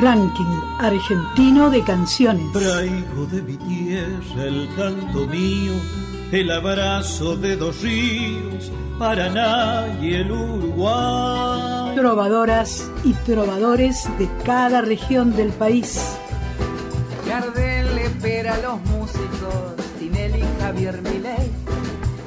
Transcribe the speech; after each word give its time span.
Ranking 0.00 0.60
argentino 0.78 1.70
de 1.70 1.82
canciones. 1.82 2.52
Traigo 2.52 3.26
de 3.26 3.42
mi 3.42 3.56
tierra 3.56 4.44
el 4.44 4.68
canto 4.76 5.26
mío, 5.26 5.72
el 6.30 6.52
abrazo 6.52 7.36
de 7.36 7.56
dos 7.56 7.82
ríos, 7.82 8.70
Paraná 8.96 9.98
y 10.00 10.14
el 10.14 10.30
Uruguay. 10.30 11.96
Trovadoras 11.96 12.88
y 13.02 13.12
trovadores 13.12 14.08
de 14.18 14.28
cada 14.44 14.82
región 14.82 15.34
del 15.34 15.48
país. 15.48 16.16
Gardel 17.26 17.96
le 17.96 18.04
espera 18.04 18.54
a 18.54 18.58
los 18.58 18.80
músicos, 18.82 19.74
Tinelli, 19.98 20.44
Javier 20.60 21.02
Milei 21.02 21.67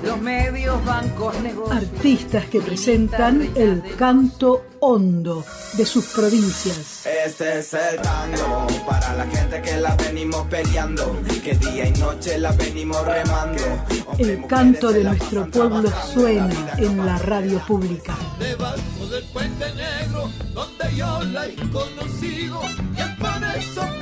los 0.04 0.20
medios, 0.20 0.84
bancos, 0.86 1.40
negocios. 1.42 1.78
Artistas 1.78 2.46
que 2.46 2.62
presentan 2.62 3.52
el 3.56 3.84
canto 3.98 4.66
hondo 4.80 5.44
de 5.74 5.86
sus 5.86 6.06
provincias. 6.08 7.06
Este 7.06 7.60
es 7.60 7.74
el 7.74 8.02
tango 8.02 8.68
para 8.88 9.16
la 9.16 9.26
gente 9.28 9.62
que 9.62 9.78
la 9.78 9.96
venimos 9.96 10.48
peleando, 10.48 11.16
que 11.44 11.54
día 11.56 11.88
y 11.88 11.92
noche 11.92 12.38
la 12.40 12.52
venimos 12.52 13.06
remando. 13.06 13.64
El 14.18 14.46
canto 14.48 14.92
de 14.92 15.04
nuestro 15.04 15.50
pueblo 15.50 15.90
suena 16.14 16.74
en 16.78 17.06
la 17.06 17.18
radio 17.20 17.60
pública. 17.68 18.16
Debajo 18.40 19.08
del 19.12 19.24
puente 19.26 19.66
negro, 19.76 20.30
donde 20.54 20.96
yo 20.96 21.24
la 21.26 21.46
he 21.46 21.56
conocido, 21.70 22.62
y 22.96 23.02
es 23.02 23.08
por 23.18 23.44
esos 23.58 24.01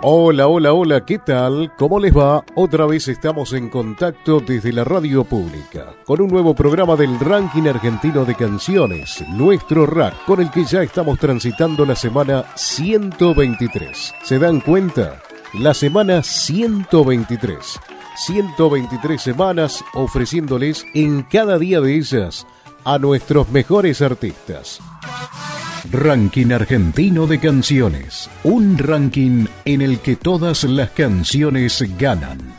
Hola, 0.00 0.46
hola, 0.46 0.72
hola, 0.74 1.04
¿qué 1.04 1.18
tal? 1.18 1.72
¿Cómo 1.76 1.98
les 1.98 2.16
va? 2.16 2.44
Otra 2.54 2.86
vez 2.86 3.08
estamos 3.08 3.52
en 3.52 3.68
contacto 3.68 4.38
desde 4.38 4.72
la 4.72 4.84
radio 4.84 5.24
pública, 5.24 5.92
con 6.04 6.20
un 6.20 6.28
nuevo 6.28 6.54
programa 6.54 6.94
del 6.94 7.18
ranking 7.18 7.64
argentino 7.66 8.24
de 8.24 8.36
canciones, 8.36 9.24
nuestro 9.30 9.86
rack, 9.86 10.24
con 10.24 10.40
el 10.40 10.52
que 10.52 10.64
ya 10.64 10.84
estamos 10.84 11.18
transitando 11.18 11.84
la 11.84 11.96
semana 11.96 12.44
123. 12.54 14.14
¿Se 14.22 14.38
dan 14.38 14.60
cuenta? 14.60 15.20
La 15.54 15.74
semana 15.74 16.22
123. 16.22 17.80
123 18.18 19.20
semanas 19.20 19.84
ofreciéndoles 19.94 20.86
en 20.94 21.24
cada 21.24 21.58
día 21.58 21.80
de 21.80 21.96
ellas 21.96 22.46
a 22.84 22.98
nuestros 22.98 23.48
mejores 23.48 24.00
artistas. 24.00 24.80
Ranking 25.92 26.52
Argentino 26.52 27.26
de 27.26 27.40
Canciones. 27.40 28.28
Un 28.44 28.76
ranking 28.76 29.46
en 29.64 29.80
el 29.80 30.00
que 30.00 30.16
todas 30.16 30.64
las 30.64 30.90
canciones 30.90 31.82
ganan. 31.98 32.57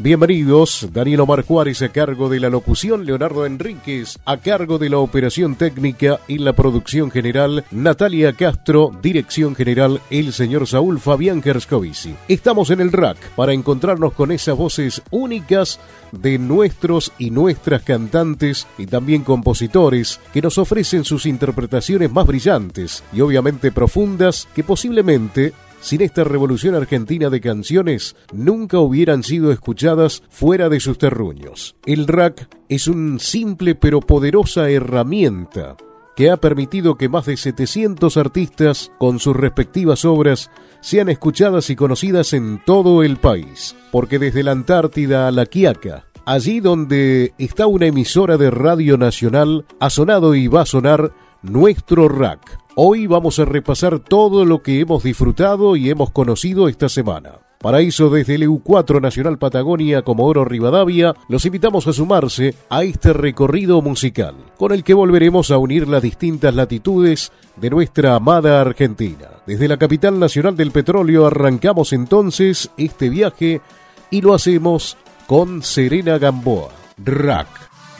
Bienvenidos, 0.00 0.86
Daniel 0.92 1.22
Omar 1.22 1.44
Juárez 1.44 1.82
a 1.82 1.88
cargo 1.88 2.28
de 2.28 2.38
la 2.38 2.50
locución, 2.50 3.04
Leonardo 3.04 3.44
Enríquez 3.44 4.20
a 4.24 4.36
cargo 4.36 4.78
de 4.78 4.90
la 4.90 4.98
operación 4.98 5.56
técnica 5.56 6.20
y 6.28 6.38
la 6.38 6.52
producción 6.52 7.10
general, 7.10 7.64
Natalia 7.72 8.32
Castro, 8.32 8.92
dirección 9.02 9.56
general, 9.56 10.00
el 10.10 10.32
señor 10.32 10.68
Saúl 10.68 11.00
Fabián 11.00 11.42
Gerscovici. 11.42 12.14
Estamos 12.28 12.70
en 12.70 12.80
el 12.80 12.92
rack 12.92 13.18
para 13.30 13.52
encontrarnos 13.52 14.12
con 14.12 14.30
esas 14.30 14.56
voces 14.56 15.02
únicas 15.10 15.80
de 16.12 16.38
nuestros 16.38 17.12
y 17.18 17.32
nuestras 17.32 17.82
cantantes 17.82 18.68
y 18.78 18.86
también 18.86 19.24
compositores 19.24 20.20
que 20.32 20.42
nos 20.42 20.58
ofrecen 20.58 21.04
sus 21.04 21.26
interpretaciones 21.26 22.12
más 22.12 22.24
brillantes 22.24 23.02
y 23.12 23.20
obviamente 23.20 23.72
profundas 23.72 24.46
que 24.54 24.62
posiblemente 24.62 25.54
sin 25.80 26.02
esta 26.02 26.24
revolución 26.24 26.74
argentina 26.74 27.30
de 27.30 27.40
canciones 27.40 28.16
nunca 28.32 28.78
hubieran 28.78 29.22
sido 29.22 29.52
escuchadas 29.52 30.22
fuera 30.28 30.68
de 30.68 30.80
sus 30.80 30.98
terruños. 30.98 31.76
El 31.86 32.06
rack 32.06 32.48
es 32.68 32.88
un 32.88 33.20
simple 33.20 33.74
pero 33.74 34.00
poderosa 34.00 34.68
herramienta 34.70 35.76
que 36.18 36.30
ha 36.30 36.36
permitido 36.36 36.96
que 36.96 37.08
más 37.08 37.26
de 37.26 37.36
700 37.36 38.16
artistas 38.16 38.90
con 38.98 39.20
sus 39.20 39.36
respectivas 39.36 40.04
obras 40.04 40.50
sean 40.80 41.08
escuchadas 41.08 41.70
y 41.70 41.76
conocidas 41.76 42.32
en 42.32 42.60
todo 42.66 43.04
el 43.04 43.18
país. 43.18 43.76
Porque 43.92 44.18
desde 44.18 44.42
la 44.42 44.50
Antártida 44.50 45.28
a 45.28 45.30
la 45.30 45.46
Quiaca, 45.46 46.06
allí 46.26 46.58
donde 46.58 47.34
está 47.38 47.68
una 47.68 47.86
emisora 47.86 48.36
de 48.36 48.50
radio 48.50 48.98
nacional, 48.98 49.64
ha 49.78 49.90
sonado 49.90 50.34
y 50.34 50.48
va 50.48 50.62
a 50.62 50.66
sonar 50.66 51.12
nuestro 51.42 52.08
rack 52.08 52.58
Hoy 52.80 53.08
vamos 53.08 53.40
a 53.40 53.44
repasar 53.44 53.98
todo 53.98 54.44
lo 54.44 54.62
que 54.62 54.78
hemos 54.78 55.02
disfrutado 55.02 55.74
y 55.74 55.90
hemos 55.90 56.12
conocido 56.12 56.68
esta 56.68 56.88
semana. 56.88 57.40
Para 57.58 57.80
eso, 57.80 58.08
desde 58.08 58.36
el 58.36 58.44
EU4 58.44 59.02
Nacional 59.02 59.36
Patagonia 59.36 60.02
Comodoro 60.02 60.44
Rivadavia, 60.44 61.12
los 61.28 61.44
invitamos 61.44 61.88
a 61.88 61.92
sumarse 61.92 62.54
a 62.70 62.84
este 62.84 63.12
recorrido 63.12 63.82
musical, 63.82 64.36
con 64.56 64.70
el 64.70 64.84
que 64.84 64.94
volveremos 64.94 65.50
a 65.50 65.58
unir 65.58 65.88
las 65.88 66.04
distintas 66.04 66.54
latitudes 66.54 67.32
de 67.56 67.68
nuestra 67.68 68.14
amada 68.14 68.60
Argentina. 68.60 69.26
Desde 69.44 69.66
la 69.66 69.76
capital 69.76 70.20
nacional 70.20 70.56
del 70.56 70.70
petróleo 70.70 71.26
arrancamos 71.26 71.92
entonces 71.92 72.70
este 72.76 73.08
viaje 73.08 73.60
y 74.08 74.20
lo 74.20 74.34
hacemos 74.34 74.96
con 75.26 75.64
Serena 75.64 76.18
Gamboa. 76.18 76.68
Rack, 77.04 77.48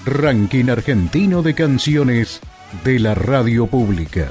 Ranking 0.05 0.71
Argentino 0.71 1.43
de 1.43 1.55
Canciones 1.55 2.41
de 2.85 3.01
la 3.01 3.17
Radio 3.17 3.67
Pública. 3.67 4.31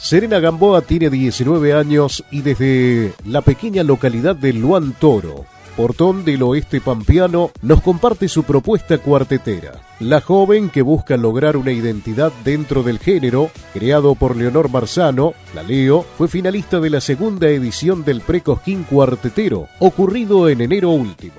Serena 0.00 0.40
Gamboa 0.40 0.80
tiene 0.80 1.10
19 1.10 1.74
años 1.74 2.24
y 2.30 2.40
desde 2.40 3.12
la 3.26 3.42
pequeña 3.42 3.82
localidad 3.82 4.34
de 4.34 4.54
Luan 4.54 4.94
Toro, 4.94 5.44
portón 5.76 6.24
del 6.24 6.42
oeste 6.42 6.80
pampeano, 6.80 7.50
nos 7.60 7.82
comparte 7.82 8.26
su 8.26 8.44
propuesta 8.44 8.96
cuartetera. 8.96 9.72
La 10.00 10.22
joven 10.22 10.70
que 10.70 10.80
busca 10.80 11.18
lograr 11.18 11.58
una 11.58 11.72
identidad 11.72 12.32
dentro 12.44 12.82
del 12.82 12.98
género, 12.98 13.50
creado 13.74 14.14
por 14.14 14.36
Leonor 14.36 14.70
Marzano, 14.70 15.34
la 15.54 15.62
Leo, 15.62 16.06
fue 16.16 16.28
finalista 16.28 16.80
de 16.80 16.88
la 16.88 17.02
segunda 17.02 17.48
edición 17.48 18.02
del 18.02 18.22
Precosquín 18.22 18.84
Cuartetero, 18.84 19.68
ocurrido 19.80 20.48
en 20.48 20.62
enero 20.62 20.90
último. 20.90 21.34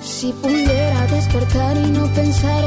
Si 0.00 0.32
despertar 1.10 1.76
y 1.76 1.90
no 1.90 2.06
pensar 2.14 2.64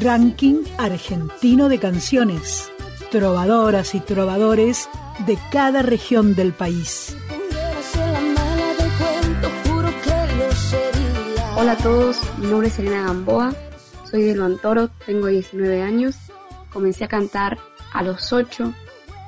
Ranking 0.00 0.64
Argentino 0.78 1.68
de 1.68 1.78
Canciones. 1.78 2.70
Trovadoras 3.10 3.94
y 3.94 4.00
trovadores 4.00 4.88
de 5.26 5.36
cada 5.52 5.82
región 5.82 6.34
del 6.34 6.54
país. 6.54 7.14
Hola 11.54 11.72
a 11.72 11.76
todos, 11.76 12.16
mi 12.38 12.46
nombre 12.46 12.68
es 12.68 12.78
Elena 12.78 13.04
Gamboa, 13.08 13.52
soy 14.10 14.22
de 14.22 14.34
Luan 14.34 14.56
Toro, 14.56 14.88
tengo 15.04 15.26
19 15.26 15.82
años, 15.82 16.16
comencé 16.72 17.04
a 17.04 17.08
cantar 17.08 17.58
a 17.92 18.02
los 18.02 18.32
8, 18.32 18.72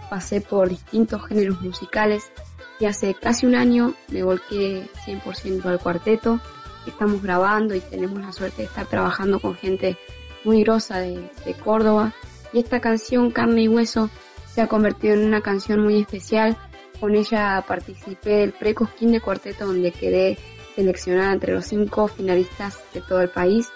pasé 0.08 0.40
por 0.40 0.70
distintos 0.70 1.26
géneros 1.26 1.60
musicales, 1.60 2.32
y 2.80 2.86
hace 2.86 3.12
casi 3.12 3.44
un 3.44 3.56
año 3.56 3.92
me 4.08 4.22
volqué 4.22 4.88
100% 5.04 5.66
al 5.66 5.80
cuarteto. 5.80 6.40
Estamos 6.86 7.22
grabando 7.22 7.74
y 7.74 7.80
tenemos 7.80 8.18
la 8.20 8.32
suerte 8.32 8.62
de 8.62 8.68
estar 8.68 8.86
trabajando 8.86 9.38
con 9.38 9.54
gente 9.54 9.98
muy 10.44 10.62
grosa 10.62 10.98
de, 10.98 11.30
Córdoba. 11.64 12.12
Y 12.52 12.60
esta 12.60 12.80
canción, 12.80 13.30
Carne 13.30 13.62
y 13.62 13.68
Hueso, 13.68 14.10
se 14.52 14.60
ha 14.60 14.68
convertido 14.68 15.14
en 15.14 15.24
una 15.24 15.40
canción 15.40 15.80
muy 15.80 16.00
especial. 16.00 16.56
Con 17.00 17.14
ella 17.14 17.64
participé 17.66 18.30
del 18.30 18.52
Precosquín 18.52 19.12
de 19.12 19.20
Cuarteto, 19.20 19.66
donde 19.66 19.92
quedé 19.92 20.38
seleccionada 20.74 21.32
entre 21.32 21.54
los 21.54 21.66
cinco 21.66 22.08
finalistas 22.08 22.78
de 22.92 23.00
todo 23.00 23.20
el 23.22 23.28
país. 23.28 23.68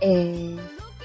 Eh, 0.00 0.56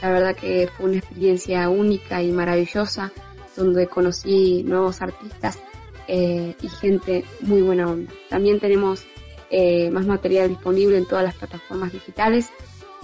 la 0.01 0.11
verdad 0.11 0.35
que 0.35 0.69
fue 0.75 0.87
una 0.87 0.97
experiencia 0.97 1.69
única 1.69 2.21
y 2.21 2.31
maravillosa, 2.31 3.11
donde 3.55 3.87
conocí 3.87 4.63
nuevos 4.63 5.01
artistas 5.01 5.59
eh, 6.07 6.55
y 6.61 6.69
gente 6.69 7.25
muy 7.41 7.61
buena 7.61 7.87
onda. 7.87 8.11
También 8.29 8.59
tenemos 8.59 9.03
eh, 9.49 9.89
más 9.91 10.05
material 10.05 10.49
disponible 10.49 10.97
en 10.97 11.05
todas 11.05 11.23
las 11.23 11.35
plataformas 11.35 11.91
digitales. 11.91 12.49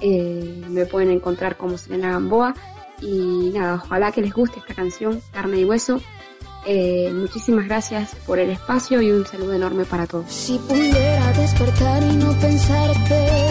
Eh, 0.01 0.63
me 0.69 0.85
pueden 0.85 1.11
encontrar 1.11 1.57
como 1.57 1.77
Selena 1.77 2.11
Gamboa. 2.11 2.53
Y 3.01 3.51
nada, 3.53 3.81
ojalá 3.83 4.11
que 4.11 4.21
les 4.21 4.33
guste 4.33 4.59
esta 4.59 4.73
canción, 4.73 5.21
Carne 5.31 5.59
y 5.59 5.65
Hueso. 5.65 6.01
muchísimas 7.13 7.65
gracias 7.65 8.15
por 8.25 8.39
el 8.39 8.49
espacio 8.49 9.01
y 9.01 9.11
un 9.11 9.25
saludo 9.25 9.53
enorme 9.53 9.83
para 9.83 10.07
todos. 10.07 10.31
Si 10.31 10.57
pudiera 10.59 11.33
despertar 11.33 12.01
y 12.03 12.15
no 12.15 12.39
que 12.39 13.43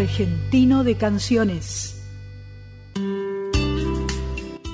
Argentino 0.00 0.82
de 0.82 0.94
Canciones. 0.96 1.96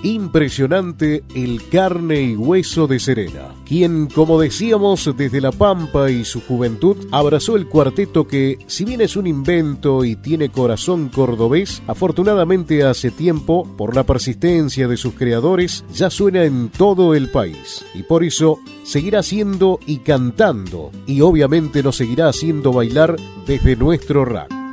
Impresionante 0.04 1.24
el 1.34 1.68
carne 1.68 2.20
y 2.22 2.36
hueso 2.36 2.86
de 2.86 3.00
Serena, 3.00 3.52
quien, 3.66 4.06
como 4.06 4.40
decíamos, 4.40 5.10
desde 5.16 5.40
la 5.40 5.50
Pampa 5.50 6.12
y 6.12 6.24
su 6.24 6.40
juventud, 6.42 7.08
abrazó 7.10 7.56
el 7.56 7.66
cuarteto 7.66 8.28
que, 8.28 8.58
si 8.68 8.84
bien 8.84 9.00
es 9.00 9.16
un 9.16 9.26
invento 9.26 10.04
y 10.04 10.14
tiene 10.14 10.50
corazón 10.50 11.08
cordobés, 11.08 11.82
afortunadamente 11.88 12.84
hace 12.84 13.10
tiempo, 13.10 13.68
por 13.76 13.96
la 13.96 14.04
persistencia 14.04 14.86
de 14.86 14.96
sus 14.96 15.14
creadores, 15.14 15.84
ya 15.92 16.08
suena 16.08 16.44
en 16.44 16.68
todo 16.68 17.16
el 17.16 17.30
país. 17.30 17.84
Y 17.94 18.04
por 18.04 18.22
eso 18.22 18.60
seguirá 18.84 19.24
siendo 19.24 19.80
y 19.86 19.98
cantando, 19.98 20.92
y 21.04 21.20
obviamente 21.22 21.82
nos 21.82 21.96
seguirá 21.96 22.28
haciendo 22.28 22.72
bailar 22.72 23.16
desde 23.44 23.74
nuestro 23.74 24.24
rap. 24.24 24.65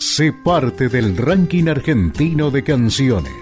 Sé 0.00 0.32
parte 0.32 0.88
del 0.88 1.14
ranking 1.14 1.68
argentino 1.68 2.50
de 2.50 2.64
canciones 2.64 3.34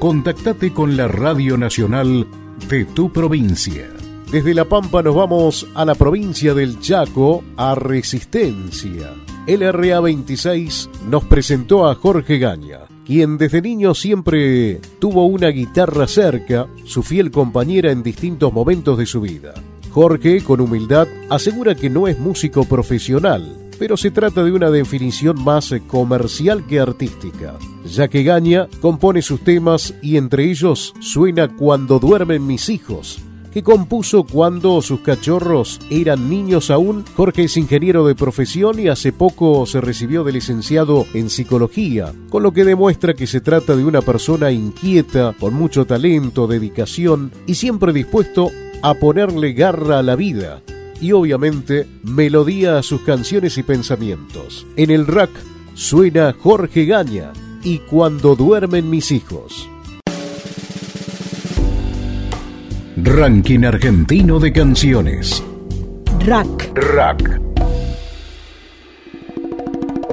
contactate 0.00 0.72
con 0.72 0.96
la 0.96 1.06
Radio 1.06 1.56
Nacional 1.56 2.26
de 2.68 2.84
tu 2.86 3.12
provincia. 3.12 3.88
Desde 4.32 4.52
La 4.52 4.64
Pampa 4.64 5.00
nos 5.00 5.14
vamos 5.14 5.68
a 5.76 5.84
la 5.84 5.94
provincia 5.94 6.54
del 6.54 6.80
Chaco, 6.80 7.44
a 7.56 7.76
Resistencia. 7.76 9.14
El 9.46 9.60
RA26 9.60 10.88
nos 11.08 11.22
presentó 11.22 11.88
a 11.88 11.94
Jorge 11.94 12.38
Gaña, 12.38 12.80
quien 13.06 13.38
desde 13.38 13.62
niño 13.62 13.94
siempre 13.94 14.80
tuvo 14.98 15.26
una 15.26 15.50
guitarra 15.50 16.08
cerca, 16.08 16.66
su 16.84 17.04
fiel 17.04 17.30
compañera 17.30 17.92
en 17.92 18.02
distintos 18.02 18.52
momentos 18.52 18.98
de 18.98 19.06
su 19.06 19.20
vida. 19.20 19.54
Jorge, 19.92 20.42
con 20.42 20.60
humildad, 20.60 21.06
asegura 21.30 21.76
que 21.76 21.90
no 21.90 22.08
es 22.08 22.18
músico 22.18 22.64
profesional, 22.64 23.61
pero 23.78 23.96
se 23.96 24.10
trata 24.10 24.44
de 24.44 24.52
una 24.52 24.70
definición 24.70 25.42
más 25.42 25.74
comercial 25.86 26.66
que 26.66 26.80
artística, 26.80 27.54
ya 27.84 28.08
que 28.08 28.22
Gaña 28.22 28.68
compone 28.80 29.22
sus 29.22 29.40
temas 29.40 29.94
y 30.02 30.16
entre 30.16 30.50
ellos 30.50 30.94
suena 31.00 31.48
Cuando 31.48 31.98
duermen 31.98 32.46
mis 32.46 32.68
hijos, 32.68 33.20
que 33.52 33.62
compuso 33.62 34.24
cuando 34.24 34.80
sus 34.80 35.00
cachorros 35.00 35.78
eran 35.90 36.30
niños 36.30 36.70
aún. 36.70 37.04
Jorge 37.16 37.44
es 37.44 37.56
ingeniero 37.56 38.06
de 38.06 38.14
profesión 38.14 38.80
y 38.80 38.88
hace 38.88 39.12
poco 39.12 39.66
se 39.66 39.80
recibió 39.80 40.24
de 40.24 40.32
licenciado 40.32 41.04
en 41.12 41.28
psicología, 41.28 42.12
con 42.30 42.42
lo 42.42 42.52
que 42.52 42.64
demuestra 42.64 43.14
que 43.14 43.26
se 43.26 43.40
trata 43.40 43.76
de 43.76 43.84
una 43.84 44.00
persona 44.00 44.50
inquieta, 44.50 45.34
con 45.38 45.54
mucho 45.54 45.84
talento, 45.84 46.46
dedicación 46.46 47.30
y 47.46 47.54
siempre 47.54 47.92
dispuesto 47.92 48.50
a 48.82 48.94
ponerle 48.94 49.52
garra 49.52 49.98
a 49.98 50.02
la 50.02 50.16
vida 50.16 50.62
y 51.02 51.10
obviamente 51.10 51.88
melodía 52.04 52.78
a 52.78 52.82
sus 52.82 53.02
canciones 53.02 53.58
y 53.58 53.64
pensamientos. 53.64 54.64
En 54.76 54.92
el 54.92 55.08
rack 55.08 55.30
suena 55.74 56.32
Jorge 56.32 56.86
Gaña 56.86 57.32
y 57.64 57.78
Cuando 57.78 58.36
duermen 58.36 58.88
mis 58.88 59.10
hijos. 59.10 59.68
Ranking 62.96 63.64
argentino 63.64 64.38
de 64.38 64.52
canciones. 64.52 65.42
Rack. 66.24 66.72
Rack. 66.74 67.40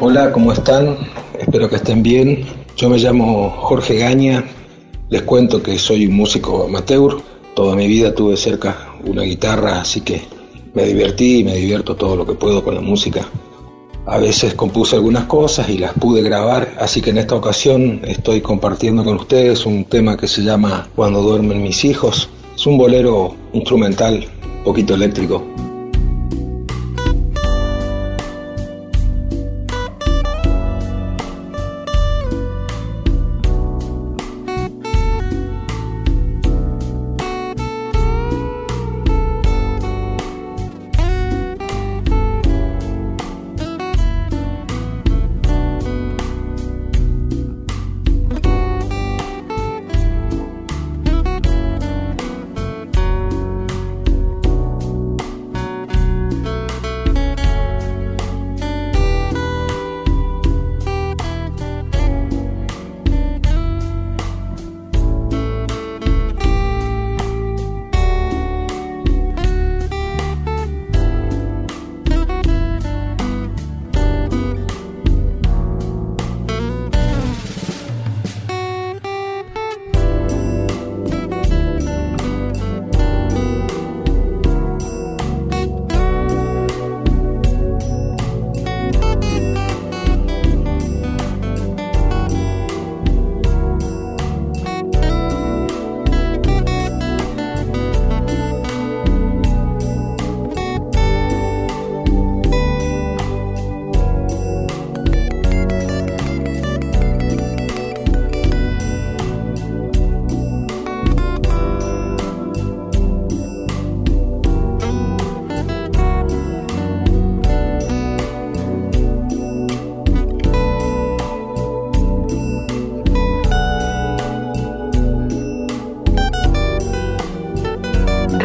Hola, 0.01 0.31
¿cómo 0.31 0.53
están? 0.53 0.97
Espero 1.37 1.69
que 1.69 1.75
estén 1.75 2.01
bien. 2.01 2.45
Yo 2.77 2.89
me 2.89 2.97
llamo 2.97 3.51
Jorge 3.51 3.99
Gaña. 3.99 4.43
Les 5.09 5.21
cuento 5.21 5.61
que 5.61 5.77
soy 5.77 6.07
un 6.07 6.15
músico 6.15 6.65
amateur. 6.65 7.17
Toda 7.53 7.75
mi 7.75 7.87
vida 7.87 8.15
tuve 8.15 8.37
cerca 8.37 8.75
una 9.03 9.21
guitarra, 9.21 9.81
así 9.81 10.01
que 10.01 10.38
me 10.73 10.83
divertí 10.83 11.39
y 11.39 11.43
me 11.43 11.55
divierto 11.55 11.95
todo 11.95 12.15
lo 12.15 12.25
que 12.25 12.33
puedo 12.33 12.63
con 12.63 12.75
la 12.75 12.81
música. 12.81 13.27
A 14.05 14.17
veces 14.17 14.55
compuse 14.55 14.95
algunas 14.95 15.25
cosas 15.25 15.69
y 15.69 15.77
las 15.77 15.93
pude 15.93 16.21
grabar, 16.21 16.75
así 16.79 17.01
que 17.01 17.11
en 17.11 17.19
esta 17.19 17.35
ocasión 17.35 18.01
estoy 18.03 18.41
compartiendo 18.41 19.03
con 19.03 19.17
ustedes 19.17 19.65
un 19.65 19.85
tema 19.85 20.17
que 20.17 20.27
se 20.27 20.41
llama 20.41 20.87
Cuando 20.95 21.21
duermen 21.21 21.61
mis 21.61 21.85
hijos. 21.85 22.29
Es 22.55 22.65
un 22.65 22.77
bolero 22.77 23.35
instrumental, 23.53 24.25
poquito 24.63 24.95
eléctrico. 24.95 25.43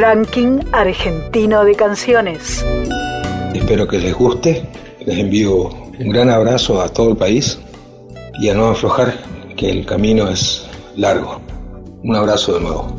Ranking 0.07 0.61
Argentino 0.73 1.65
de 1.65 1.75
Canciones. 1.75 2.63
Espero 3.55 3.89
que 3.89 3.99
les 3.99 4.13
guste. 4.13 4.63
Les 5.07 5.19
envío 5.19 5.71
un 5.99 6.11
gran 6.11 6.29
abrazo 6.29 6.83
a 6.83 6.91
todo 6.91 7.13
el 7.13 7.17
país 7.17 7.59
y 8.39 8.51
a 8.51 8.55
no 8.55 8.67
aflojar, 8.67 9.15
que 9.57 9.71
el 9.71 9.87
camino 9.87 10.29
es 10.29 10.67
largo. 10.95 11.41
Un 12.03 12.17
abrazo 12.17 12.53
de 12.53 12.61
nuevo. 12.61 12.95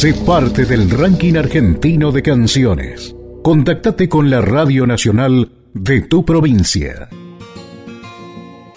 Sé 0.00 0.14
parte 0.14 0.64
del 0.64 0.88
ranking 0.88 1.34
argentino 1.34 2.10
de 2.10 2.22
canciones. 2.22 3.14
Contactate 3.42 4.08
con 4.08 4.30
la 4.30 4.40
Radio 4.40 4.86
Nacional 4.86 5.52
de 5.74 6.00
tu 6.00 6.24
provincia. 6.24 7.10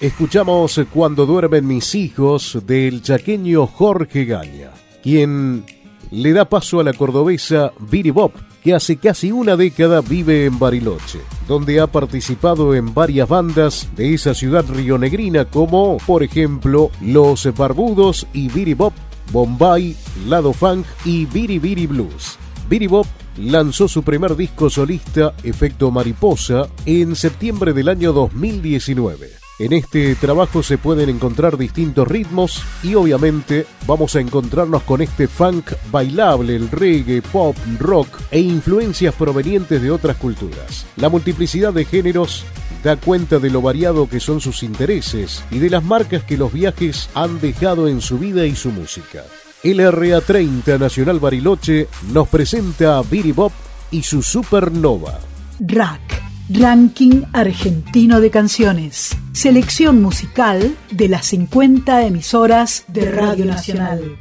Escuchamos 0.01 0.82
Cuando 0.94 1.25
duermen 1.25 1.65
mis 1.65 1.96
hijos 1.96 2.60
del 2.68 3.01
chaqueño 3.01 3.68
Jorge 3.68 4.25
Gaña, 4.25 4.72
quien 5.01 5.63
le 6.12 6.34
da 6.34 6.44
paso 6.50 6.82
a 6.82 6.84
la 6.84 6.92
cordobesa 6.92 7.72
Viri 7.80 8.12
Bob, 8.12 8.34
que 8.62 8.74
hace 8.74 8.98
casi 8.98 9.32
una 9.32 9.56
década 9.56 10.01
vive 10.01 10.44
en 10.44 10.60
Bariloche, 10.60 11.20
donde 11.48 11.80
ha 11.80 11.88
participado 11.88 12.75
en 12.75 12.94
varias 12.94 13.30
bandas 13.30 13.88
de 13.96 14.13
esa 14.13 14.34
ciudad 14.34 14.65
rionegrina 14.68 15.46
como, 15.46 16.00
por 16.06 16.22
ejemplo, 16.22 16.92
Los 17.00 17.48
Barbudos 17.56 18.27
y 18.34 18.50
Viri 18.50 18.74
Bob 18.74 18.92
Bombay, 19.32 19.96
Lado 20.27 20.53
Funk 20.53 20.86
y 21.06 21.25
Biri 21.25 21.60
Biri 21.60 21.88
Blues. 21.88 22.38
Biri 22.70 22.88
Bob 22.88 23.08
lanzó 23.38 23.88
su 23.88 24.03
primer 24.03 24.36
disco 24.36 24.70
solista, 24.70 25.34
Efecto 25.44 25.92
Mariposa, 25.92 26.68
en 26.86 27.15
septiembre 27.15 27.74
del 27.74 27.89
año 27.89 28.13
2019. 28.13 29.42
En 29.60 29.72
este 29.72 30.15
trabajo 30.15 30.63
se 30.63 30.79
pueden 30.79 31.10
encontrar 31.10 31.57
distintos 31.57 32.07
ritmos 32.07 32.63
y 32.81 32.95
obviamente 32.95 33.67
vamos 33.86 34.15
a 34.15 34.19
encontrarnos 34.19 34.81
con 34.81 35.01
este 35.01 35.27
funk 35.27 35.74
bailable, 35.91 36.55
el 36.55 36.72
reggae, 36.72 37.22
pop, 37.22 37.55
rock 37.77 38.19
e 38.31 38.39
influencias 38.39 39.13
provenientes 39.13 39.79
de 39.79 39.91
otras 39.91 40.17
culturas. 40.17 40.88
La 40.95 41.10
multiplicidad 41.10 41.72
de 41.72 41.86
géneros 41.86 42.45
da 42.83 42.95
cuenta 42.95 43.38
de 43.38 43.51
lo 43.51 43.62
variado 43.62 44.10
que 44.10 44.19
son 44.19 44.41
sus 44.41 44.63
intereses 44.63 45.43
y 45.51 45.60
de 45.60 45.69
las 45.69 45.83
marcas 45.83 46.24
que 46.24 46.36
los 46.36 46.51
viajes 46.51 47.10
han 47.13 47.39
dejado 47.39 47.88
en 47.88 48.01
su 48.01 48.17
vida 48.17 48.48
y 48.48 48.55
su 48.55 48.72
música. 48.72 49.24
El 49.63 49.79
RA30 49.79 50.79
Nacional 50.79 51.19
Bariloche 51.19 51.88
nos 52.12 52.27
presenta 52.27 52.98
a 52.98 53.03
Biri 53.03 53.31
Bob 53.31 53.51
y 53.91 54.01
su 54.01 54.24
Supernova. 54.24 55.19
Rack, 55.60 56.24
Ranking 56.55 57.24
Argentino 57.33 58.22
de 58.22 58.29
Canciones. 58.29 59.17
Selección 59.31 60.01
musical 60.01 60.77
de 60.91 61.10
las 61.10 61.25
50 61.25 62.05
emisoras 62.05 62.86
de 62.88 63.12
Radio 63.12 63.45
Nacional. 63.45 64.17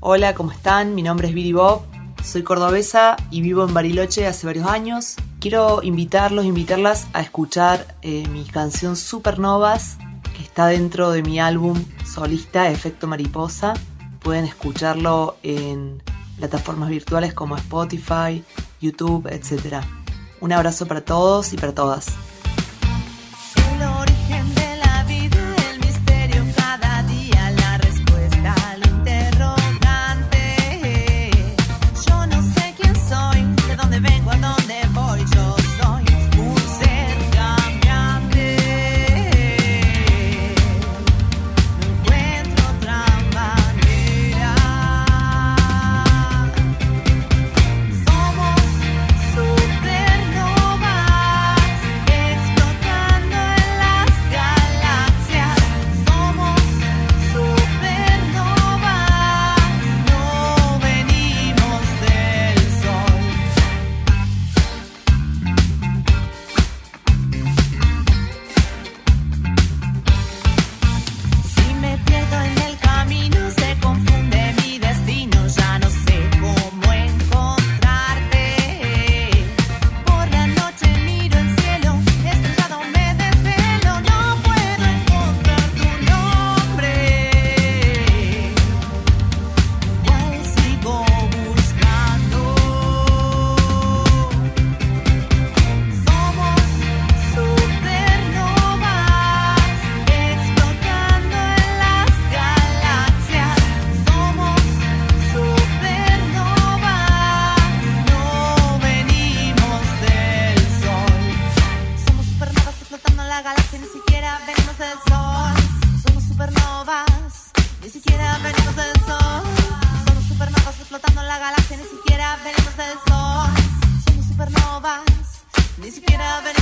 Hola, 0.00 0.34
¿cómo 0.34 0.52
están? 0.52 0.94
Mi 0.94 1.02
nombre 1.02 1.28
es 1.28 1.34
Biri 1.34 1.52
Bob. 1.52 1.82
Soy 2.24 2.42
cordobesa 2.42 3.16
y 3.30 3.42
vivo 3.42 3.64
en 3.64 3.74
Bariloche 3.74 4.26
hace 4.26 4.46
varios 4.46 4.66
años 4.66 5.16
quiero 5.48 5.80
invitarlos, 5.84 6.44
invitarlas 6.44 7.06
a 7.12 7.20
escuchar 7.20 7.94
eh, 8.02 8.26
mi 8.32 8.44
canción 8.44 8.96
Supernovas, 8.96 9.96
que 10.34 10.42
está 10.42 10.66
dentro 10.66 11.12
de 11.12 11.22
mi 11.22 11.38
álbum 11.38 11.84
solista 12.04 12.68
Efecto 12.68 13.06
Mariposa. 13.06 13.74
Pueden 14.18 14.44
escucharlo 14.44 15.36
en 15.44 16.02
plataformas 16.38 16.88
virtuales 16.88 17.32
como 17.32 17.56
Spotify, 17.56 18.42
YouTube, 18.80 19.28
etc. 19.28 19.84
Un 20.40 20.52
abrazo 20.52 20.86
para 20.86 21.00
todos 21.00 21.52
y 21.52 21.56
para 21.56 21.74
todas. 21.74 22.06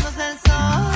Rack, 0.05 0.94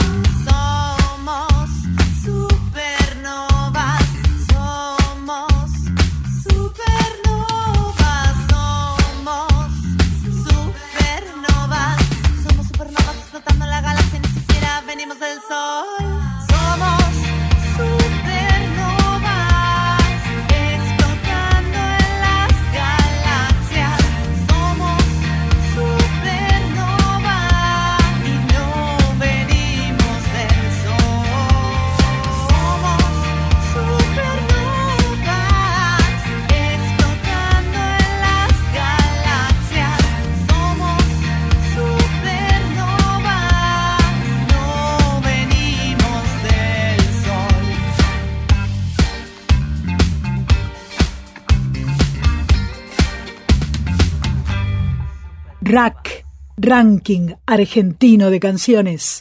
Ranking 56.69 57.35
Argentino 57.47 58.29
de 58.29 58.41
Canciones. 58.41 59.21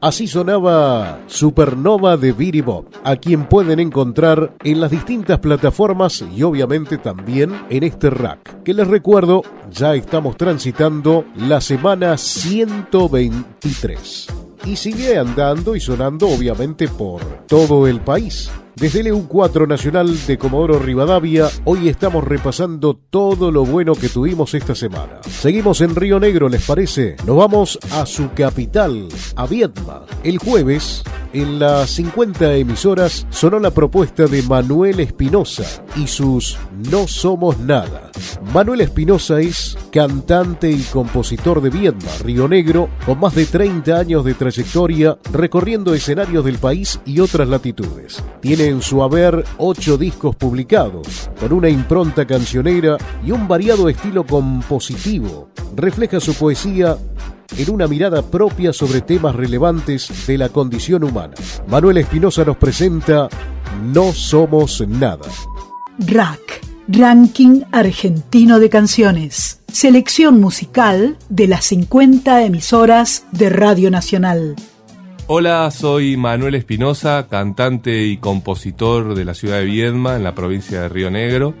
Así 0.00 0.28
sonaba 0.28 1.18
Supernova 1.26 2.16
de 2.16 2.32
Viri 2.32 2.60
Bob, 2.60 2.84
a 3.02 3.16
quien 3.16 3.48
pueden 3.48 3.80
encontrar 3.80 4.54
en 4.62 4.80
las 4.80 4.92
distintas 4.92 5.40
plataformas 5.40 6.24
y 6.32 6.44
obviamente 6.44 6.98
también 6.98 7.50
en 7.70 7.82
este 7.82 8.08
rack, 8.08 8.62
que 8.62 8.72
les 8.72 8.86
recuerdo, 8.86 9.42
ya 9.72 9.96
estamos 9.96 10.36
transitando 10.36 11.24
la 11.34 11.60
semana 11.60 12.16
123. 12.16 14.28
Y 14.66 14.76
sigue 14.76 15.18
andando 15.18 15.74
y 15.74 15.80
sonando 15.80 16.28
obviamente 16.28 16.86
por 16.86 17.20
todo 17.48 17.88
el 17.88 18.00
país. 18.00 18.48
Desde 18.76 19.00
el 19.00 19.08
EU4 19.08 19.68
Nacional 19.68 20.16
de 20.26 20.38
Comodoro 20.38 20.78
Rivadavia, 20.78 21.48
hoy 21.64 21.88
estamos 21.88 22.24
repasando 22.24 22.94
todo 22.94 23.50
lo 23.50 23.66
bueno 23.66 23.94
que 23.94 24.08
tuvimos 24.08 24.54
esta 24.54 24.74
semana. 24.74 25.20
Seguimos 25.28 25.82
en 25.82 25.94
Río 25.94 26.18
Negro, 26.18 26.48
¿les 26.48 26.64
parece? 26.64 27.16
Nos 27.26 27.36
vamos 27.36 27.78
a 27.92 28.06
su 28.06 28.30
capital, 28.32 29.08
a 29.36 29.46
Vietma. 29.46 30.06
El 30.24 30.38
jueves 30.38 31.04
en 31.34 31.58
las 31.58 31.90
50 31.90 32.56
emisoras 32.56 33.26
sonó 33.30 33.58
la 33.58 33.70
propuesta 33.70 34.26
de 34.26 34.42
Manuel 34.42 35.00
Espinosa 35.00 35.84
y 35.96 36.06
sus 36.06 36.58
No 36.90 37.06
Somos 37.06 37.58
Nada. 37.58 38.10
Manuel 38.52 38.82
Espinosa 38.82 39.40
es 39.40 39.76
cantante 39.90 40.70
y 40.70 40.82
compositor 40.82 41.60
de 41.60 41.70
Viedma, 41.70 42.10
Río 42.22 42.48
Negro, 42.48 42.88
con 43.06 43.20
más 43.20 43.34
de 43.34 43.46
30 43.46 43.96
años 43.96 44.24
de 44.24 44.34
trayectoria 44.34 45.18
recorriendo 45.32 45.94
escenarios 45.94 46.44
del 46.44 46.58
país 46.58 47.00
y 47.04 47.20
otras 47.20 47.48
latitudes. 47.48 48.22
Tiene 48.40 48.61
en 48.68 48.82
su 48.82 49.02
haber 49.02 49.44
ocho 49.58 49.96
discos 49.96 50.36
publicados, 50.36 51.30
con 51.40 51.52
una 51.52 51.68
impronta 51.68 52.26
cancionera 52.26 52.96
y 53.24 53.30
un 53.30 53.48
variado 53.48 53.88
estilo 53.88 54.24
compositivo. 54.24 55.48
Refleja 55.74 56.20
su 56.20 56.34
poesía 56.34 56.96
en 57.56 57.70
una 57.70 57.86
mirada 57.86 58.22
propia 58.22 58.72
sobre 58.72 59.00
temas 59.00 59.34
relevantes 59.34 60.26
de 60.26 60.38
la 60.38 60.48
condición 60.48 61.04
humana. 61.04 61.34
Manuel 61.66 61.98
Espinosa 61.98 62.44
nos 62.44 62.56
presenta 62.56 63.28
No 63.82 64.12
Somos 64.12 64.86
Nada. 64.86 65.26
Rack, 65.98 66.64
Ranking 66.88 67.62
Argentino 67.72 68.58
de 68.58 68.70
Canciones. 68.70 69.60
Selección 69.72 70.40
musical 70.40 71.18
de 71.28 71.48
las 71.48 71.64
50 71.66 72.44
emisoras 72.44 73.24
de 73.32 73.50
Radio 73.50 73.90
Nacional. 73.90 74.56
Hola, 75.34 75.70
soy 75.70 76.18
Manuel 76.18 76.56
Espinosa, 76.56 77.26
cantante 77.26 78.04
y 78.04 78.18
compositor 78.18 79.14
de 79.14 79.24
la 79.24 79.32
ciudad 79.32 79.60
de 79.60 79.64
Viedma, 79.64 80.16
en 80.16 80.24
la 80.24 80.34
provincia 80.34 80.82
de 80.82 80.90
Río 80.90 81.10
Negro. 81.10 81.54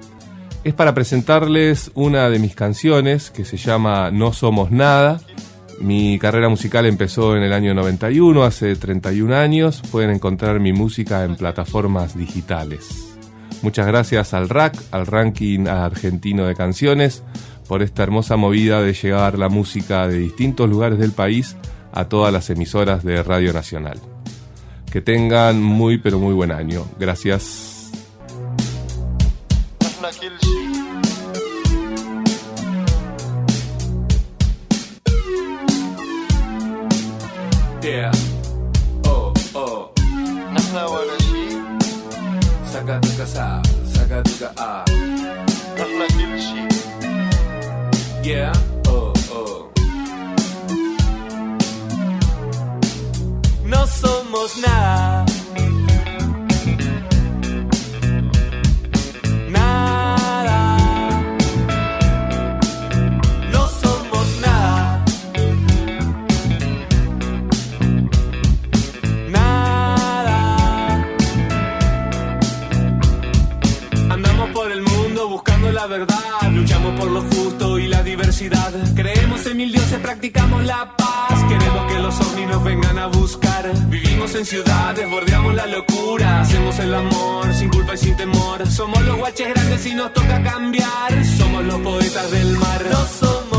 Es 0.62 0.74
para 0.74 0.92
presentarles 0.92 1.90
una 1.94 2.28
de 2.28 2.38
mis 2.38 2.54
canciones 2.54 3.30
que 3.30 3.46
se 3.46 3.56
llama 3.56 4.10
No 4.10 4.34
Somos 4.34 4.70
Nada 4.70 5.22
mi 5.80 6.18
carrera 6.18 6.50
musical 6.50 6.84
empezó 6.84 7.34
en 7.34 7.44
el 7.44 7.54
año 7.54 7.72
91, 7.72 8.44
hace 8.44 8.76
31 8.76 9.34
años. 9.34 9.80
Pueden 9.90 10.10
encontrar 10.10 10.60
mi 10.60 10.74
música 10.74 11.24
en 11.24 11.36
plataformas 11.36 12.14
digitales. 12.14 13.16
Muchas 13.62 13.86
gracias 13.86 14.34
al 14.34 14.50
RAC, 14.50 14.76
al 14.90 15.06
Ranking 15.06 15.66
Argentino 15.66 16.44
de 16.44 16.54
Canciones, 16.54 17.24
por 17.68 17.82
esta 17.82 18.02
hermosa 18.02 18.36
movida 18.36 18.82
de 18.82 18.92
llevar 18.92 19.38
la 19.38 19.48
música 19.48 20.06
de 20.06 20.18
distintos 20.18 20.68
lugares 20.68 20.98
del 20.98 21.12
país 21.12 21.56
a 21.92 22.08
todas 22.08 22.32
las 22.32 22.50
emisoras 22.50 23.04
de 23.04 23.22
Radio 23.22 23.52
Nacional. 23.52 24.00
Que 24.90 25.00
tengan 25.00 25.62
muy 25.62 25.98
pero 25.98 26.18
muy 26.18 26.34
buen 26.34 26.52
año. 26.52 26.86
Gracias. 26.98 27.70
Yeah. 37.82 38.12
Oh, 39.06 39.32
oh. 39.54 39.92
Somos 54.48 54.56
nada. 54.58 55.24
la 75.72 75.86
verdad, 75.88 76.50
luchamos 76.52 77.00
por 77.00 77.10
lo 77.10 77.22
justo 77.22 77.78
y 77.78 77.88
la 77.88 78.04
diversidad. 78.04 78.72
Creemos 78.94 79.46
en 79.46 79.56
mil 79.56 79.72
dioses, 79.72 79.98
practicamos 79.98 80.64
la 80.64 80.96
paz. 80.96 81.01
En 84.34 84.46
ciudades, 84.46 85.10
bordeamos 85.10 85.54
la 85.54 85.66
locura. 85.66 86.40
Hacemos 86.40 86.78
el 86.78 86.94
amor 86.94 87.52
sin 87.52 87.68
culpa 87.68 87.92
y 87.92 87.98
sin 87.98 88.16
temor. 88.16 88.66
Somos 88.66 89.02
los 89.02 89.18
guaches 89.18 89.48
grandes 89.50 89.84
y 89.84 89.94
nos 89.94 90.10
toca 90.14 90.42
cambiar. 90.42 91.24
Somos 91.36 91.62
los 91.64 91.78
poetas 91.80 92.30
del 92.30 92.56
mar. 92.56 92.82
No 92.90 93.04
somos 93.04 93.51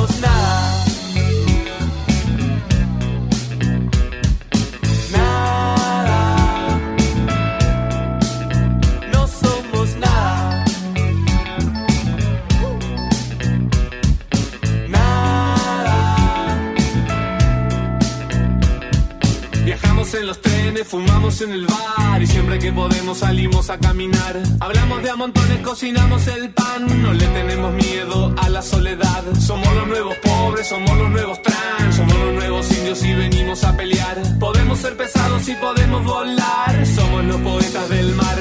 fumamos 20.83 21.41
en 21.41 21.51
el 21.51 21.65
bar 21.65 22.21
y 22.21 22.27
siempre 22.27 22.59
que 22.59 22.71
podemos 22.71 23.19
salimos 23.19 23.69
a 23.69 23.77
caminar. 23.77 24.41
Hablamos 24.59 25.03
de 25.03 25.09
a 25.09 25.15
montones, 25.15 25.59
cocinamos 25.59 26.27
el 26.27 26.49
pan, 26.53 27.01
no 27.01 27.13
le 27.13 27.25
tenemos 27.27 27.73
miedo 27.73 28.33
a 28.37 28.49
la 28.49 28.61
soledad. 28.61 29.23
Somos 29.39 29.73
los 29.75 29.87
nuevos 29.87 30.15
pobres, 30.17 30.67
somos 30.67 30.97
los 30.97 31.09
nuevos 31.09 31.41
trans, 31.41 31.95
somos 31.95 32.15
los 32.15 32.33
nuevos 32.33 32.71
indios 32.71 33.03
y 33.03 33.13
venimos 33.13 33.63
a 33.63 33.75
pelear. 33.75 34.21
Podemos 34.39 34.79
ser 34.79 34.97
pesados 34.97 35.47
y 35.47 35.55
podemos 35.55 36.03
volar, 36.03 36.85
somos 36.85 37.25
los 37.25 37.41
poetas 37.41 37.89
del 37.89 38.15
mar, 38.15 38.37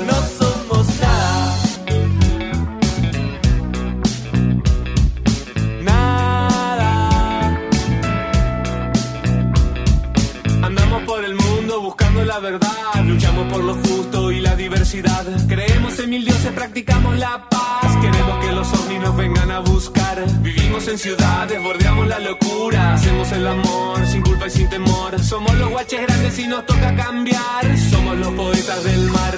por 13.53 13.65
lo 13.65 13.75
justo 13.75 14.33
y 14.33 14.41
la 14.41 14.57
diversidad. 14.57 15.25
Creemos 15.47 15.99
en 15.99 16.11
mil 16.11 16.25
dioses, 16.25 16.53
practicamos 16.53 17.17
la 17.19 17.49
paz. 17.51 17.97
Queremos 18.01 18.45
que 18.45 18.53
los 18.53 18.73
ovnis 18.73 19.01
nos 19.01 19.17
vengan 19.17 19.51
a 19.51 19.61
buscar. 19.61 20.25
Vivimos 20.41 20.89
en 20.89 20.99
ciudades, 20.99 21.63
bordeamos 21.63 22.07
la 22.09 22.19
locura. 22.19 22.95
Hacemos 22.95 23.31
el 23.33 23.47
amor 23.47 24.07
sin 24.07 24.23
culpa 24.23 24.47
y 24.47 24.51
sin 24.51 24.69
temor. 24.69 25.21
Somos 25.21 25.55
los 25.57 25.71
guaches 25.71 26.01
grandes 26.07 26.39
y 26.39 26.47
nos 26.49 26.65
toca 26.65 26.97
cambiar. 26.97 27.79
Somos 27.91 28.17
los 28.17 28.33
poetas 28.33 28.85
del 28.85 29.11
mar, 29.11 29.37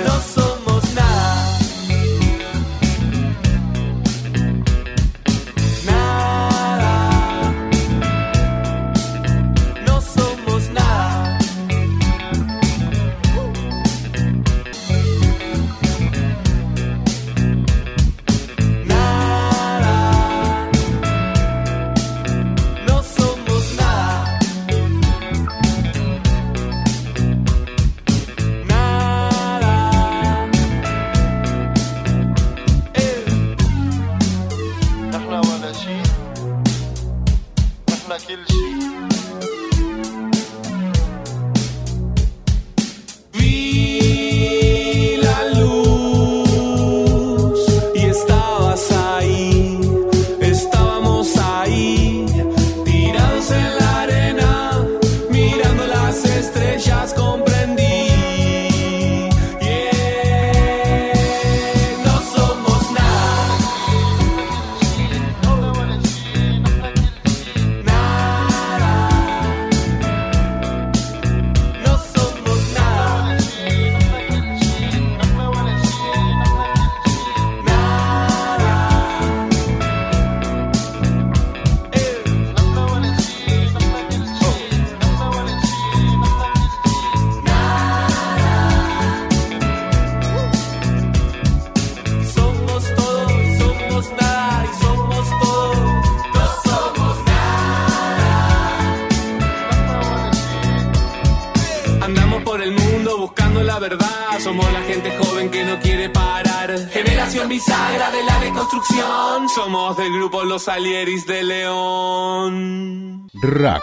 no 105.75 105.81
quiere 105.81 106.09
parar. 106.09 106.71
Generación 106.91 107.49
bisagra 107.49 108.11
de 108.11 108.23
la 108.25 108.39
deconstrucción. 108.41 109.49
Somos 109.49 109.97
del 109.97 110.13
grupo 110.13 110.45
Los 110.45 110.69
Alieris 110.69 111.27
de 111.27 111.43
León. 111.43 113.29
Rack, 113.35 113.83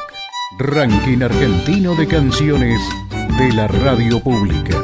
Ranking 0.60 1.22
Argentino 1.22 1.96
de 1.96 2.08
Canciones 2.08 2.80
de 3.38 3.52
la 3.54 3.68
Radio 3.68 4.22
Pública. 4.22 4.78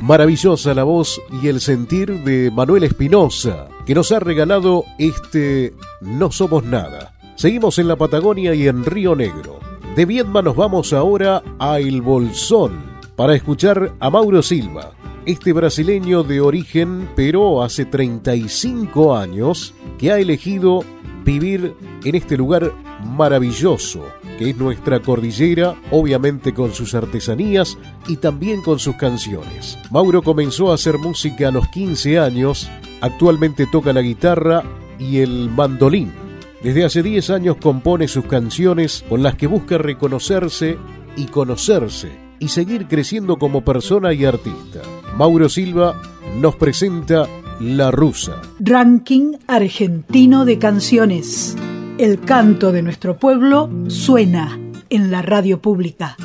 Maravillosa 0.00 0.74
la 0.74 0.84
voz 0.84 1.20
y 1.42 1.48
el 1.48 1.60
sentir 1.60 2.22
de 2.22 2.50
Manuel 2.52 2.84
Espinosa, 2.84 3.68
que 3.84 3.94
nos 3.94 4.12
ha 4.12 4.20
regalado 4.20 4.84
este 4.98 5.74
No 6.00 6.30
Somos 6.30 6.64
Nada. 6.64 7.14
Seguimos 7.34 7.78
en 7.78 7.88
la 7.88 7.96
Patagonia 7.96 8.54
y 8.54 8.68
en 8.68 8.84
Río 8.84 9.16
Negro. 9.16 9.58
De 9.96 10.04
Viedma 10.04 10.42
nos 10.42 10.54
vamos 10.54 10.92
ahora 10.92 11.42
a 11.58 11.80
El 11.80 12.02
Bolsón 12.02 12.96
para 13.16 13.34
escuchar 13.34 13.94
a 13.98 14.10
Mauro 14.10 14.42
Silva, 14.42 14.92
este 15.26 15.52
brasileño 15.52 16.22
de 16.22 16.40
origen, 16.40 17.08
pero 17.14 17.62
hace 17.62 17.84
35 17.84 19.16
años, 19.16 19.74
que 19.98 20.12
ha 20.12 20.18
elegido 20.18 20.84
vivir 21.24 21.74
en 22.04 22.14
este 22.14 22.36
lugar 22.36 22.72
maravilloso, 23.04 24.04
que 24.38 24.50
es 24.50 24.56
nuestra 24.56 25.00
cordillera, 25.00 25.74
obviamente 25.90 26.54
con 26.54 26.72
sus 26.72 26.94
artesanías 26.94 27.76
y 28.06 28.16
también 28.16 28.62
con 28.62 28.78
sus 28.78 28.96
canciones. 28.96 29.76
Mauro 29.90 30.22
comenzó 30.22 30.70
a 30.70 30.74
hacer 30.74 30.96
música 30.98 31.48
a 31.48 31.52
los 31.52 31.68
15 31.68 32.18
años, 32.18 32.70
actualmente 33.00 33.66
toca 33.66 33.92
la 33.92 34.00
guitarra 34.00 34.62
y 34.98 35.18
el 35.18 35.50
mandolín 35.50 36.26
desde 36.62 36.84
hace 36.84 37.02
10 37.02 37.30
años 37.30 37.56
compone 37.60 38.08
sus 38.08 38.24
canciones 38.24 39.04
con 39.08 39.22
las 39.22 39.34
que 39.34 39.46
busca 39.46 39.78
reconocerse 39.78 40.78
y 41.14 41.26
conocerse 41.26 42.10
y 42.40 42.48
seguir 42.48 42.88
creciendo 42.88 43.36
como 43.36 43.62
persona 43.62 44.12
y 44.12 44.24
artista. 44.24 44.80
Mauro 45.16 45.48
Silva 45.48 45.98
nos 46.34 46.56
presenta 46.56 47.26
La 47.58 47.90
Rusa. 47.90 48.42
Ranking 48.60 49.38
argentino 49.46 50.44
de 50.44 50.58
canciones. 50.58 51.56
El 51.96 52.20
canto 52.20 52.70
de 52.70 52.82
nuestro 52.82 53.16
pueblo 53.16 53.70
suena 53.88 54.60
en 54.90 55.10
la 55.10 55.22
radio 55.22 55.62
pública. 55.62 56.16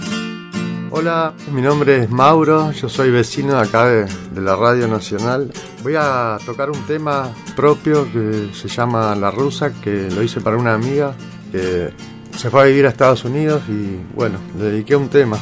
Hola, 0.89 1.33
mi 1.53 1.61
nombre 1.61 2.03
es 2.03 2.09
Mauro, 2.09 2.73
yo 2.73 2.89
soy 2.89 3.11
vecino 3.11 3.53
de 3.53 3.61
acá 3.61 3.85
de, 3.85 4.07
la 4.41 4.57
Radio 4.57 4.89
Nacional. 4.89 5.53
Voy 5.83 5.93
a 5.97 6.37
tocar 6.45 6.69
un 6.69 6.85
tema 6.85 7.33
propio 7.55 8.11
que 8.11 8.49
se 8.51 8.67
llama 8.67 9.15
La 9.15 9.31
Rusa, 9.31 9.71
que 9.81 10.11
lo 10.11 10.21
hice 10.21 10.41
para 10.41 10.57
una 10.57 10.73
amiga 10.73 11.15
que 11.49 11.93
se 12.35 12.49
fue 12.49 12.63
a 12.63 12.65
vivir 12.65 12.85
a 12.87 12.89
Estados 12.89 13.23
Unidos 13.23 13.61
y 13.69 14.01
bueno, 14.13 14.37
le 14.57 14.65
dediqué 14.65 14.97
un 14.97 15.07
tema. 15.07 15.37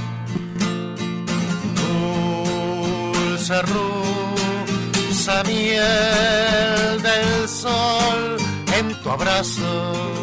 Dulce 3.50 5.44
miel 5.48 7.02
del 7.02 7.50
sol 7.50 8.38
en 8.78 8.94
tu 9.02 9.10
abrazo 9.10 10.20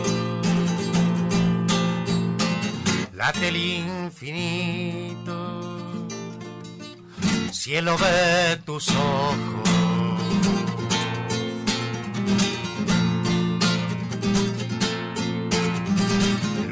late 3.27 3.49
el 3.49 3.57
infinito, 3.57 5.37
cielo 7.51 7.97
de 7.97 8.57
tus 8.65 8.89
ojos. 8.91 9.69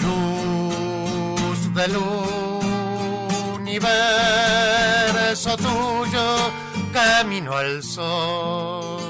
Luz 0.02 1.74
del 1.74 1.96
universo 3.56 5.56
tuyo, 5.56 6.13
camino 6.94 7.52
al 7.52 7.82
sol. 7.82 9.02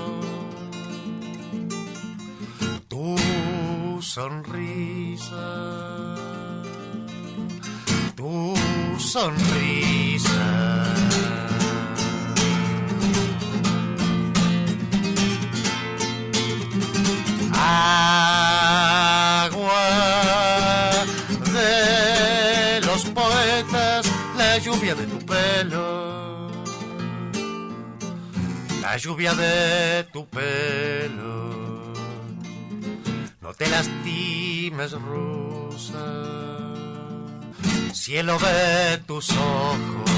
Tu 2.88 3.16
sonrisa 4.00 5.48
tu 8.16 8.54
sonrisa. 8.98 10.83
Lluvia 29.04 29.34
de 29.34 30.04
tu 30.12 30.26
pelo. 30.26 31.52
No 33.42 33.52
te 33.52 33.68
lastimes, 33.68 34.92
rosa 34.92 36.34
cielo 38.04 38.38
de 38.38 38.98
tus 39.06 39.30
ojos. 39.30 40.10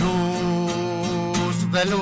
Luz 0.00 1.72
del 1.72 1.94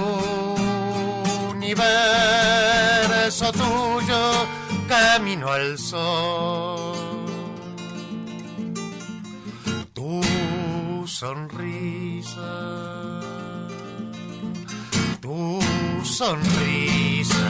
universo 1.51 3.51
tuyo, 3.53 4.47
camino 4.89 5.51
al 5.51 5.79
sol. 5.79 6.86
Sonrisa, 11.19 12.53
tu 15.23 15.61
sonrisa. 16.05 17.49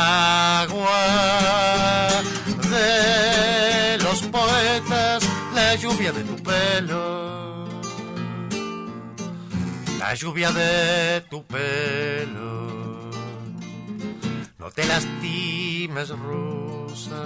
agua 0.00 1.02
de 2.70 3.98
los 4.02 4.22
poetas, 4.22 5.28
la 5.54 5.74
lluvia 5.74 6.12
de 6.12 6.22
tu 6.24 6.36
pelo, 6.42 7.68
la 9.98 10.14
lluvia 10.14 10.50
de 10.52 11.20
tu 11.28 11.44
pelo. 11.44 12.97
Te 14.74 14.84
lastimes, 14.84 16.10
rosa, 16.10 17.24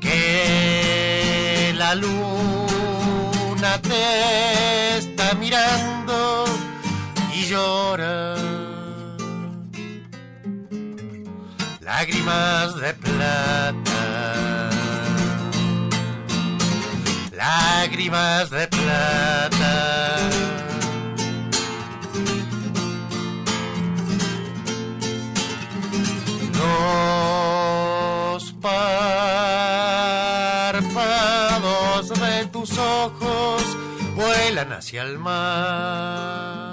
que 0.00 1.72
la 1.76 1.94
luna 1.94 3.80
te 3.82 4.98
está 4.98 5.34
mirando 5.34 6.44
y 7.34 7.46
llora. 7.46 8.36
Lágrimas 11.80 12.80
de 12.80 12.94
plata, 12.94 14.70
lágrimas 17.32 18.50
de 18.50 18.68
plata. 18.68 20.37
Hacia 34.88 35.02
el 35.02 35.18
mar 35.18 36.72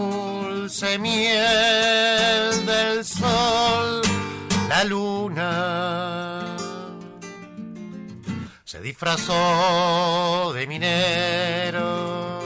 miel 1.00 2.64
del 2.64 3.04
sol, 3.04 4.02
la 4.68 4.84
luna 4.84 6.09
se 8.90 8.94
disfrazó 8.94 10.52
de 10.52 10.66
minero, 10.66 12.40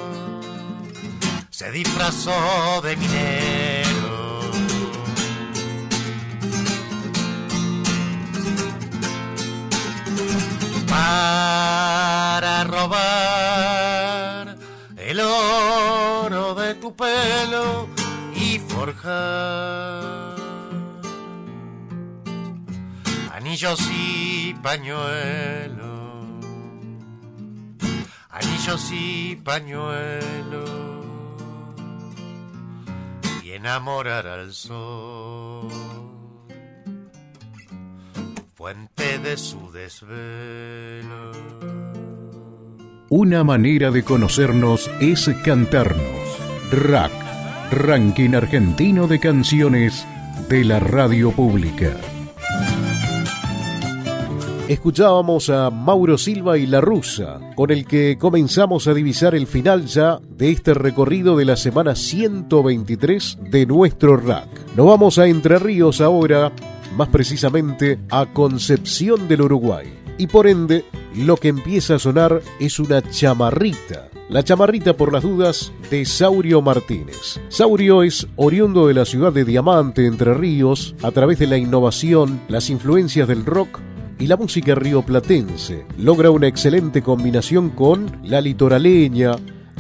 se 1.49 1.71
disfrazó 1.71 2.83
de 2.83 2.97
minero. 2.97 4.41
Para 10.87 12.65
robar 12.65 14.59
el 14.99 15.21
oro 15.21 16.55
de 16.57 16.75
tu 16.75 16.95
pelo 16.95 17.89
y 18.37 18.59
forjar 18.59 20.37
anillos 23.33 23.81
y 23.91 24.53
pañuelos 24.63 26.04
anillos 28.45 28.91
y 28.93 29.37
pañuelos 29.37 30.71
y 33.43 33.51
enamorar 33.53 34.27
al 34.27 34.53
sol, 34.53 35.69
fuente 38.55 39.19
de 39.19 39.37
su 39.37 39.71
desvelo. 39.73 41.33
Una 43.11 43.45
manera 43.45 43.91
de 43.91 44.03
conocernos 44.03 44.91
es 45.01 45.31
cantarnos. 45.45 46.03
Rack, 46.71 47.13
Ranking 47.71 48.35
Argentino 48.35 49.07
de 49.07 49.21
Canciones 49.21 50.07
de 50.49 50.65
la 50.65 50.81
Radio 50.81 51.31
Pública. 51.31 51.97
Escuchábamos 54.69 55.51
a 55.51 55.69
Mauro 55.69 56.17
Silva 56.17 56.57
y 56.57 56.67
La 56.67 56.81
Rusa, 56.81 57.39
con 57.55 57.71
el 57.71 57.85
que 57.85 58.17
comenzamos 58.19 58.87
a 58.87 58.95
divisar 58.95 59.35
el 59.35 59.47
final 59.47 59.85
ya 59.85 60.19
de 60.39 60.53
este 60.53 60.73
recorrido 60.73 61.37
de 61.37 61.45
la 61.45 61.57
semana 61.57 61.95
123 61.95 63.41
de 63.51 63.67
nuestro 63.67 64.17
rack. 64.17 64.49
Nos 64.75 64.87
vamos 64.87 65.19
a 65.19 65.27
Entre 65.27 65.59
Ríos 65.59 66.01
ahora, 66.01 66.51
más 66.97 67.09
precisamente 67.09 67.99
a 68.11 68.25
Concepción 68.33 69.29
del 69.29 69.43
Uruguay. 69.43 69.87
Y 70.17 70.29
por 70.29 70.47
ende, 70.47 70.87
lo 71.15 71.37
que 71.37 71.49
empieza 71.49 71.97
a 71.97 71.99
sonar 71.99 72.41
es 72.59 72.79
una 72.79 73.03
chamarrita. 73.03 74.09
La 74.31 74.43
chamarrita 74.45 74.97
por 74.97 75.13
las 75.13 75.25
dudas 75.25 75.73
de 75.91 76.07
Saurio 76.07 76.63
Martínez. 76.63 77.39
Saurio 77.49 78.03
es 78.03 78.27
oriundo 78.37 78.87
de 78.87 78.95
la 78.95 79.05
ciudad 79.05 79.31
de 79.31 79.45
Diamante, 79.45 80.07
Entre 80.07 80.33
Ríos, 80.33 80.95
a 81.03 81.11
través 81.11 81.39
de 81.39 81.49
la 81.49 81.59
innovación, 81.59 82.41
las 82.49 82.71
influencias 82.71 83.29
del 83.29 83.45
rock 83.45 83.79
y 84.19 84.27
la 84.27 84.37
música 84.37 84.75
rioplatense. 84.75 85.87
Logra 85.99 86.31
una 86.31 86.47
excelente 86.47 87.03
combinación 87.03 87.71
con 87.71 88.21
la 88.23 88.41
litoraleña, 88.41 89.33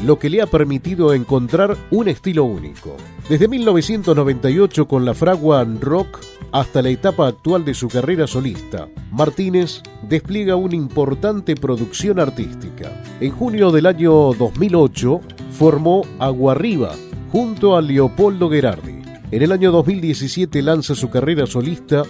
lo 0.04 0.18
que 0.18 0.30
le 0.30 0.42
ha 0.42 0.46
permitido 0.46 1.14
encontrar 1.14 1.76
un 1.90 2.08
estilo 2.08 2.44
único. 2.44 2.96
Desde 3.28 3.48
1998 3.48 4.86
con 4.86 5.04
la 5.04 5.14
fragua 5.14 5.64
rock 5.64 6.20
hasta 6.52 6.82
la 6.82 6.90
etapa 6.90 7.26
actual 7.26 7.64
de 7.64 7.74
su 7.74 7.88
carrera 7.88 8.26
solista, 8.26 8.88
Martínez 9.10 9.82
despliega 10.08 10.56
una 10.56 10.76
importante 10.76 11.54
producción 11.56 12.20
artística. 12.20 13.02
En 13.20 13.30
junio 13.30 13.70
del 13.70 13.86
año 13.86 14.32
2008 14.34 15.20
formó 15.52 16.02
Aguarriba 16.18 16.94
junto 17.32 17.76
a 17.76 17.82
Leopoldo 17.82 18.50
Gerardi. 18.50 19.02
En 19.30 19.42
el 19.42 19.50
año 19.50 19.72
2017 19.72 20.62
lanza 20.62 20.94
su 20.94 21.10
carrera 21.10 21.46
solista 21.46 22.04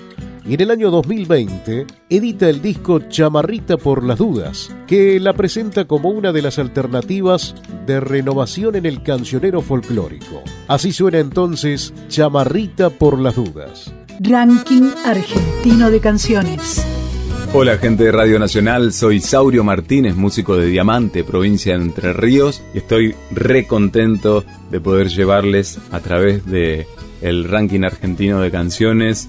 y 0.46 0.54
en 0.54 0.60
el 0.60 0.70
año 0.70 0.90
2020 0.90 1.86
edita 2.10 2.48
el 2.48 2.60
disco 2.60 3.00
Chamarrita 3.08 3.76
por 3.76 4.04
las 4.04 4.18
Dudas, 4.18 4.74
que 4.86 5.18
la 5.18 5.32
presenta 5.32 5.86
como 5.86 6.10
una 6.10 6.32
de 6.32 6.42
las 6.42 6.58
alternativas 6.58 7.54
de 7.86 8.00
renovación 8.00 8.76
en 8.76 8.86
el 8.86 9.02
cancionero 9.02 9.62
folclórico. 9.62 10.42
Así 10.68 10.92
suena 10.92 11.18
entonces 11.18 11.94
Chamarrita 12.08 12.90
por 12.90 13.18
las 13.18 13.36
Dudas. 13.36 13.92
Ranking 14.20 14.90
Argentino 15.04 15.90
de 15.90 16.00
Canciones. 16.00 16.84
Hola 17.56 17.78
gente 17.78 18.04
de 18.04 18.12
Radio 18.12 18.38
Nacional, 18.38 18.92
soy 18.92 19.20
Saurio 19.20 19.62
Martínez, 19.62 20.16
músico 20.16 20.56
de 20.56 20.66
Diamante, 20.66 21.22
provincia 21.22 21.76
de 21.76 21.84
Entre 21.84 22.12
Ríos, 22.12 22.62
y 22.74 22.78
estoy 22.78 23.14
re 23.30 23.66
contento 23.66 24.44
de 24.72 24.80
poder 24.80 25.08
llevarles 25.08 25.78
a 25.92 26.00
través 26.00 26.44
de 26.46 26.86
el 27.22 27.44
ranking 27.44 27.84
argentino 27.84 28.40
de 28.40 28.50
canciones 28.50 29.28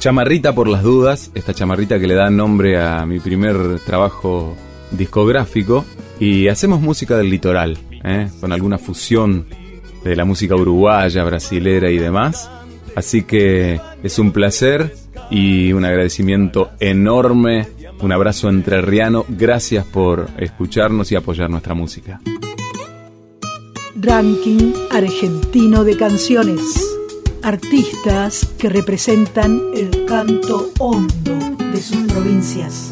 Chamarrita 0.00 0.54
por 0.54 0.66
las 0.66 0.82
dudas, 0.82 1.30
esta 1.34 1.52
chamarrita 1.52 2.00
que 2.00 2.06
le 2.06 2.14
da 2.14 2.30
nombre 2.30 2.80
a 2.80 3.04
mi 3.04 3.20
primer 3.20 3.80
trabajo 3.80 4.56
discográfico. 4.92 5.84
Y 6.18 6.48
hacemos 6.48 6.80
música 6.80 7.18
del 7.18 7.28
litoral, 7.28 7.76
¿eh? 8.02 8.30
con 8.40 8.50
alguna 8.50 8.78
fusión 8.78 9.44
de 10.02 10.16
la 10.16 10.24
música 10.24 10.56
uruguaya, 10.56 11.22
brasilera 11.22 11.90
y 11.90 11.98
demás. 11.98 12.50
Así 12.96 13.24
que 13.24 13.78
es 14.02 14.18
un 14.18 14.32
placer 14.32 14.94
y 15.30 15.74
un 15.74 15.84
agradecimiento 15.84 16.70
enorme, 16.80 17.68
un 18.00 18.10
abrazo 18.10 18.48
entrerriano. 18.48 19.26
Gracias 19.28 19.84
por 19.84 20.30
escucharnos 20.38 21.12
y 21.12 21.16
apoyar 21.16 21.50
nuestra 21.50 21.74
música. 21.74 22.22
Ranking 23.96 24.72
Argentino 24.92 25.84
de 25.84 25.98
Canciones 25.98 26.89
artistas 27.42 28.46
que 28.58 28.68
representan 28.68 29.60
el 29.74 30.04
canto 30.06 30.70
hondo 30.78 31.38
de 31.72 31.82
sus 31.82 32.06
provincias. 32.12 32.90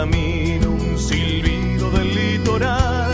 Camino 0.00 0.70
un 0.70 0.98
silbido 0.98 1.90
del 1.90 2.14
litoral. 2.14 3.12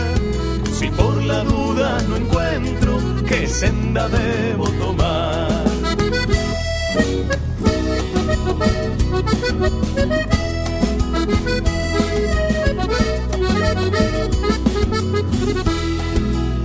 Si 0.71 0.89
por 0.89 1.21
la 1.21 1.43
duda 1.43 2.01
no 2.07 2.15
encuentro 2.15 2.97
qué 3.27 3.45
senda 3.45 4.07
debo 4.07 4.69
tomar. 4.83 5.49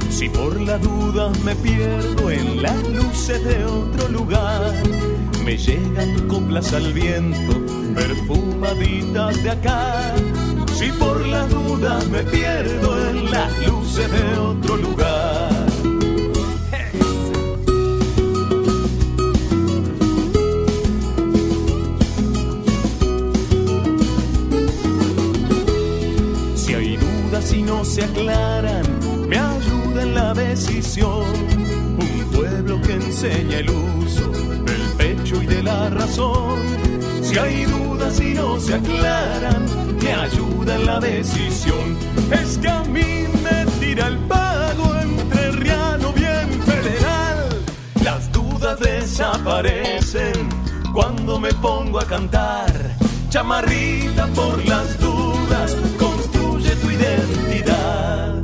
Si 0.08 0.28
por 0.28 0.60
la 0.60 0.78
duda 0.78 1.32
me 1.44 1.56
pierdo 1.56 2.30
en 2.30 2.62
las 2.62 2.80
luces 2.90 3.42
de 3.42 3.64
otro 3.64 4.08
lugar 4.08 4.72
me 5.44 5.56
llegan 5.56 6.28
coplas 6.28 6.72
al 6.72 6.92
viento, 6.92 7.81
perfumaditas 7.94 9.42
de 9.42 9.50
acá. 9.50 10.14
Si 10.74 10.90
por 10.92 11.26
la 11.26 11.46
duda 11.46 11.98
me 12.10 12.22
pierdo 12.24 13.08
en 13.08 13.30
las 13.30 13.66
luces 13.66 14.10
de 14.10 14.38
otro 14.38 14.76
lugar. 14.76 15.50
Si 26.54 26.74
hay 26.74 26.96
dudas 26.96 27.52
y 27.52 27.62
no 27.62 27.84
se 27.84 28.04
aclaran, 28.04 28.86
me 29.28 29.38
ayuda 29.38 30.02
en 30.02 30.14
la 30.14 30.34
decisión. 30.34 31.24
Un 31.98 32.30
pueblo 32.32 32.80
que 32.80 32.94
enseña 32.94 33.58
el 33.58 33.70
uso 33.70 34.30
del 34.66 34.81
de 35.52 35.62
la 35.62 35.90
razón. 35.90 36.60
Si 37.22 37.38
hay 37.38 37.64
dudas 37.64 38.20
y 38.20 38.34
no 38.34 38.58
se 38.58 38.74
aclaran, 38.74 39.62
me 40.02 40.12
ayuda 40.12 40.76
en 40.76 40.86
la 40.86 40.98
decisión. 41.00 41.96
Es 42.30 42.58
que 42.58 42.68
a 42.68 42.82
mí 42.84 43.26
me 43.44 43.66
tira 43.80 44.06
el 44.08 44.18
pago 44.34 44.86
entre 45.00 45.52
riano 45.52 46.12
bien 46.12 46.48
federal. 46.62 47.38
Las 48.02 48.32
dudas 48.32 48.78
desaparecen 48.80 50.48
cuando 50.92 51.38
me 51.38 51.52
pongo 51.54 52.00
a 52.00 52.06
cantar. 52.06 52.72
Chamarrita 53.28 54.26
por 54.28 54.64
las 54.66 54.98
dudas, 54.98 55.76
construye 55.98 56.70
tu 56.76 56.90
identidad. 56.90 58.41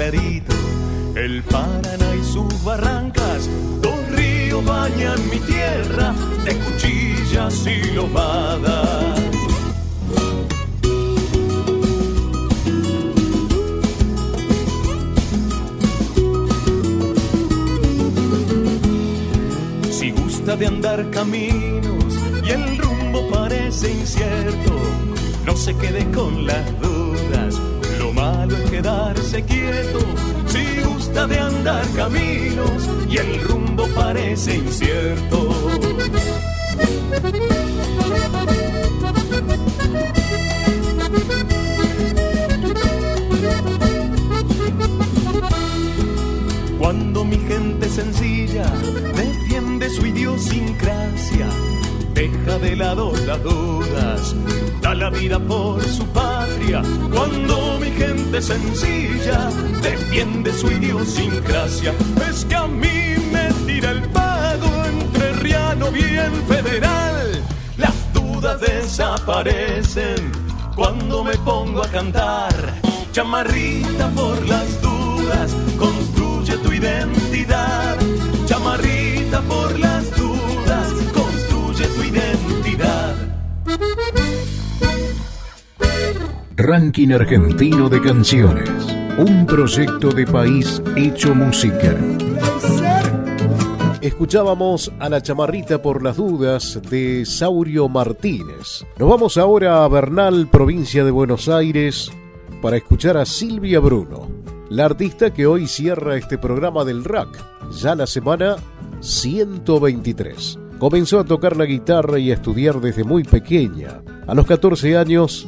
El 0.00 1.42
Paraná 1.42 2.14
y 2.14 2.24
sus 2.24 2.62
barrancas. 2.62 3.48
Dos 3.82 4.08
ríos 4.10 4.64
bañan 4.64 5.18
mi 5.28 5.40
tierra 5.40 6.14
de 6.44 6.56
cuchillas 6.56 7.66
y 7.66 7.90
lomadas. 7.94 9.20
Si 19.90 20.12
gusta 20.12 20.54
de 20.56 20.66
andar 20.68 21.10
caminos 21.10 22.14
y 22.46 22.50
el 22.50 22.78
rumbo 22.78 23.28
parece 23.30 23.90
incierto, 23.90 24.78
no 25.44 25.56
se 25.56 25.74
quede 25.76 26.08
con 26.12 26.46
las 26.46 26.80
dudas, 26.80 27.60
malo 28.32 28.56
es 28.56 28.70
quedarse 28.70 29.42
quieto. 29.44 30.00
Si 30.46 30.64
gusta 30.82 31.26
de 31.26 31.38
andar 31.38 31.84
caminos 31.96 32.88
y 33.08 33.16
el 33.16 33.40
rumbo 33.42 33.86
parece 33.94 34.56
incierto. 34.56 35.38
Cuando 46.78 47.24
mi 47.24 47.36
gente 47.36 47.88
sencilla 47.88 48.66
deja 52.48 52.58
de 52.58 52.76
lado 52.76 53.12
las 53.26 53.42
dudas, 53.42 54.34
da 54.80 54.94
la 54.94 55.10
vida 55.10 55.38
por 55.38 55.82
su 55.84 56.04
patria. 56.06 56.82
Cuando 57.12 57.78
mi 57.80 57.90
gente 57.90 58.40
sencilla 58.40 59.50
defiende 59.82 60.52
su 60.52 60.70
idiosincrasia, 60.70 61.92
es 62.28 62.44
que 62.46 62.54
a 62.54 62.66
mí 62.66 63.16
me 63.32 63.48
tira 63.66 63.90
el 63.90 64.02
pago 64.10 64.66
entre 64.84 65.32
riano 65.34 65.90
bien 65.90 66.32
federal. 66.48 67.42
Las 67.76 67.94
dudas 68.14 68.60
desaparecen 68.60 70.32
cuando 70.74 71.24
me 71.24 71.36
pongo 71.38 71.82
a 71.82 71.88
cantar. 71.88 72.54
Chamarrita 73.12 74.08
por 74.10 74.46
las 74.46 74.80
dudas, 74.80 75.54
construye 75.78 76.56
tu 76.58 76.72
identidad. 76.72 77.96
Chamarrita 78.46 79.40
por 79.42 79.78
las 79.78 80.10
dudas, 80.12 80.17
Ranking 86.60 87.12
Argentino 87.12 87.88
de 87.88 88.00
Canciones. 88.00 88.68
Un 89.16 89.46
proyecto 89.46 90.10
de 90.10 90.26
país 90.26 90.82
hecho 90.96 91.32
música. 91.32 91.96
Escuchábamos 94.00 94.90
a 94.98 95.08
la 95.08 95.22
chamarrita 95.22 95.80
por 95.80 96.02
las 96.02 96.16
dudas 96.16 96.80
de 96.90 97.24
Saurio 97.24 97.88
Martínez. 97.88 98.84
Nos 98.98 99.08
vamos 99.08 99.36
ahora 99.36 99.84
a 99.84 99.88
Bernal, 99.88 100.48
provincia 100.50 101.04
de 101.04 101.12
Buenos 101.12 101.48
Aires, 101.48 102.10
para 102.60 102.76
escuchar 102.76 103.16
a 103.18 103.24
Silvia 103.24 103.78
Bruno, 103.78 104.28
la 104.68 104.86
artista 104.86 105.32
que 105.32 105.46
hoy 105.46 105.68
cierra 105.68 106.16
este 106.16 106.38
programa 106.38 106.84
del 106.84 107.04
rack, 107.04 107.38
ya 107.70 107.94
la 107.94 108.08
semana 108.08 108.56
123. 108.98 110.58
Comenzó 110.80 111.20
a 111.20 111.24
tocar 111.24 111.56
la 111.56 111.66
guitarra 111.66 112.18
y 112.18 112.32
a 112.32 112.34
estudiar 112.34 112.80
desde 112.80 113.04
muy 113.04 113.22
pequeña. 113.22 114.02
A 114.26 114.34
los 114.34 114.44
14 114.44 114.96
años 114.96 115.46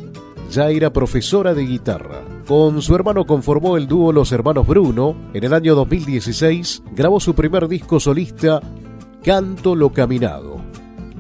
ya 0.50 0.68
era 0.68 0.92
profesora 0.92 1.54
de 1.54 1.64
guitarra. 1.64 2.22
Con 2.46 2.82
su 2.82 2.94
hermano 2.94 3.26
conformó 3.26 3.76
el 3.76 3.86
dúo 3.86 4.12
Los 4.12 4.32
Hermanos 4.32 4.66
Bruno. 4.66 5.14
En 5.32 5.44
el 5.44 5.54
año 5.54 5.74
2016 5.74 6.82
grabó 6.92 7.20
su 7.20 7.34
primer 7.34 7.68
disco 7.68 8.00
solista, 8.00 8.60
Canto 9.22 9.74
lo 9.74 9.92
Caminado. 9.92 10.60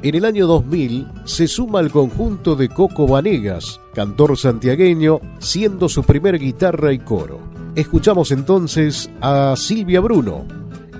En 0.02 0.14
el 0.14 0.24
año 0.24 0.46
2000 0.46 1.08
se 1.24 1.46
suma 1.46 1.78
al 1.78 1.90
conjunto 1.90 2.56
de 2.56 2.70
Coco 2.70 3.06
Vanegas, 3.06 3.80
cantor 3.94 4.36
santiagueño, 4.38 5.20
siendo 5.38 5.88
su 5.88 6.02
primer 6.02 6.38
guitarra 6.38 6.92
y 6.92 6.98
coro. 6.98 7.38
Escuchamos 7.76 8.32
entonces 8.32 9.10
a 9.20 9.54
Silvia 9.56 10.00
Bruno 10.00 10.46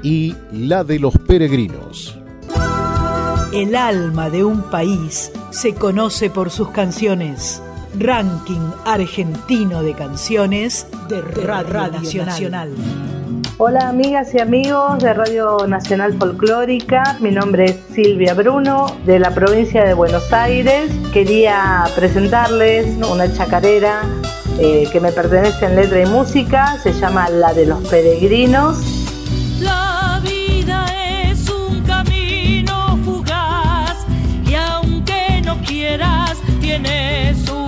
y 0.03 0.35
La 0.53 0.85
de 0.85 0.99
los 0.99 1.17
Peregrinos. 1.19 2.17
El 3.53 3.75
alma 3.75 4.31
de 4.31 4.45
un 4.45 4.63
país 4.63 5.33
se 5.51 5.75
conoce 5.75 6.31
por 6.31 6.51
sus 6.51 6.69
canciones. 6.69 7.63
Ranking 7.99 8.71
argentino 8.85 9.83
de 9.83 9.95
canciones 9.95 10.87
de 11.09 11.21
Radio, 11.23 11.91
Nacional. 12.25 12.71
Hola 13.59 13.89
amigas 13.89 14.33
y 14.35 14.39
amigos 14.39 15.01
de 15.01 15.13
Radio 15.13 15.67
Nacional 15.67 16.15
Folclórica, 16.15 17.19
mi 17.21 17.31
nombre 17.31 17.67
es 17.67 17.79
Silvia 17.95 18.33
Bruno 18.33 18.87
de 19.05 19.19
la 19.19 19.35
provincia 19.35 19.85
de 19.85 19.93
Buenos 19.93 20.33
Aires. 20.33 20.91
Quería 21.13 21.85
presentarles 21.95 22.87
una 23.07 23.31
chacarera 23.33 24.03
eh, 24.59 24.89
que 24.91 25.01
me 25.01 25.13
pertenece 25.13 25.67
en 25.67 25.77
letra 25.77 26.01
y 26.01 26.07
música, 26.07 26.79
se 26.83 26.93
llama 26.93 27.29
La 27.29 27.53
de 27.53 27.67
los 27.67 27.87
Peregrinos. 27.89 28.79
La 29.61 30.21
vida 30.23 30.87
es 31.25 31.51
un 31.51 31.83
camino 31.83 32.99
fugaz 33.05 34.07
y 34.47 34.55
aunque 34.55 35.43
no 35.45 35.61
quieras, 35.63 36.39
tiene 36.61 37.35
su 37.45 37.60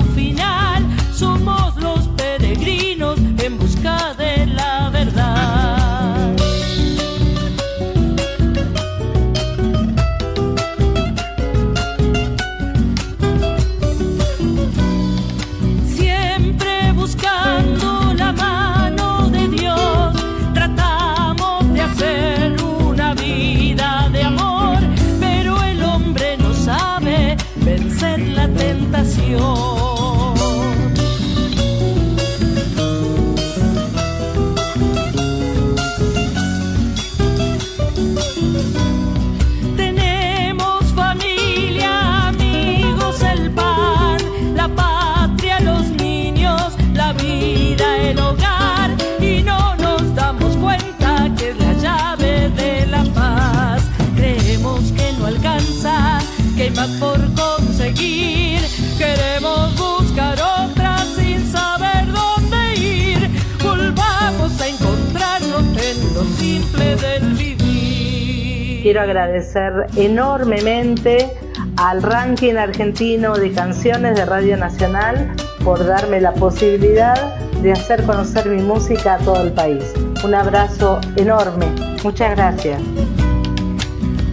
Quiero 68.92 69.04
agradecer 69.04 69.86
enormemente 69.96 71.32
al 71.78 72.02
ranking 72.02 72.56
argentino 72.56 73.38
de 73.38 73.50
canciones 73.50 74.16
de 74.16 74.26
Radio 74.26 74.58
Nacional 74.58 75.32
por 75.64 75.86
darme 75.86 76.20
la 76.20 76.34
posibilidad 76.34 77.34
de 77.62 77.72
hacer 77.72 78.04
conocer 78.04 78.50
mi 78.50 78.60
música 78.60 79.14
a 79.14 79.18
todo 79.20 79.44
el 79.44 79.52
país. 79.52 79.82
Un 80.22 80.34
abrazo 80.34 81.00
enorme. 81.16 81.64
Muchas 82.04 82.36
gracias. 82.36 82.82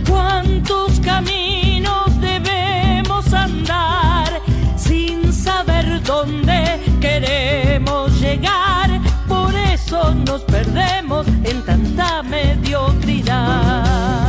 ¿Cuántos 0.10 1.00
caminos 1.00 2.20
debemos 2.20 3.34
andar 3.34 4.42
sin 4.76 5.32
saber 5.32 6.04
dónde 6.04 6.82
queremos 7.00 8.20
llegar? 8.20 8.90
Por 9.26 9.56
eso 9.56 10.14
nos 10.28 10.42
perdemos 10.42 11.26
en 11.46 11.64
tanta 11.64 12.24
mediocridad. 12.24 14.29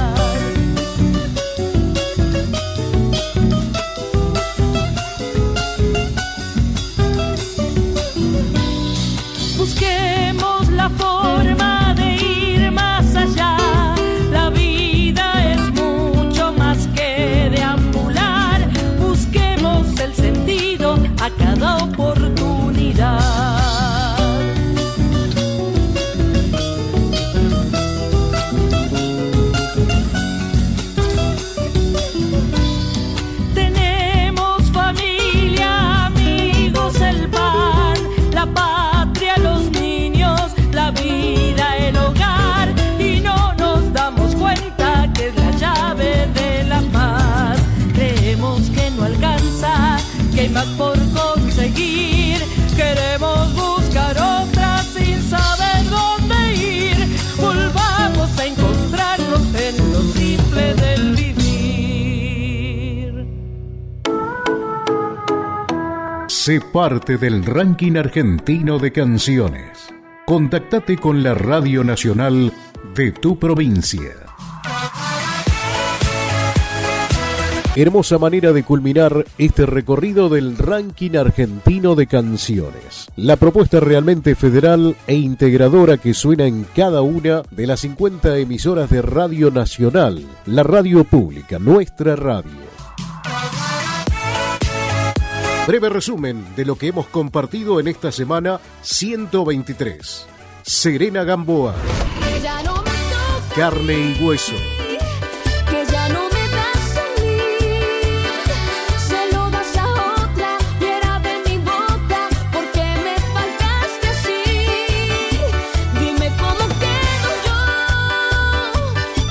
Sé 66.42 66.58
parte 66.72 67.18
del 67.18 67.44
ranking 67.44 67.98
argentino 67.98 68.78
de 68.78 68.90
canciones. 68.92 69.92
Contactate 70.24 70.96
con 70.96 71.22
la 71.22 71.34
Radio 71.34 71.84
Nacional 71.84 72.50
de 72.94 73.12
tu 73.12 73.38
provincia. 73.38 74.14
Hermosa 77.76 78.16
manera 78.16 78.54
de 78.54 78.62
culminar 78.62 79.26
este 79.36 79.66
recorrido 79.66 80.30
del 80.30 80.56
ranking 80.56 81.14
argentino 81.14 81.94
de 81.94 82.06
canciones. 82.06 83.08
La 83.16 83.36
propuesta 83.36 83.78
realmente 83.78 84.34
federal 84.34 84.96
e 85.06 85.16
integradora 85.16 85.98
que 85.98 86.14
suena 86.14 86.46
en 86.46 86.64
cada 86.74 87.02
una 87.02 87.42
de 87.50 87.66
las 87.66 87.80
50 87.80 88.38
emisoras 88.38 88.88
de 88.88 89.02
Radio 89.02 89.50
Nacional, 89.50 90.24
la 90.46 90.62
radio 90.62 91.04
pública, 91.04 91.58
nuestra 91.58 92.16
radio. 92.16 92.69
Breve 95.70 95.88
resumen 95.88 96.44
de 96.56 96.64
lo 96.64 96.74
que 96.74 96.88
hemos 96.88 97.06
compartido 97.06 97.78
en 97.78 97.86
esta 97.86 98.10
semana 98.10 98.58
123. 98.82 100.26
Serena 100.62 101.22
Gamboa. 101.22 101.76
Carne 103.54 103.94
y 103.94 104.20
hueso. 104.20 104.56
Que 105.70 105.86
ya 105.92 106.08
no 106.08 106.24
me 106.24 106.48
das 106.48 106.96
a 106.96 107.04
mí, 107.20 107.38
se 108.98 109.32
lo 109.32 109.48
das 109.48 109.76
a 109.76 109.86
otra 110.24 110.58
y 110.80 110.84
era 110.86 111.20
de 111.20 111.34
mi 111.48 111.58
boca, 111.58 112.28
porque 112.52 112.82
me 113.04 113.14
faltaste 113.32 114.08
así. 114.08 114.42
Dime 116.00 116.32
cómo 116.36 116.66
quedo 116.82 117.30
yo 117.46 117.60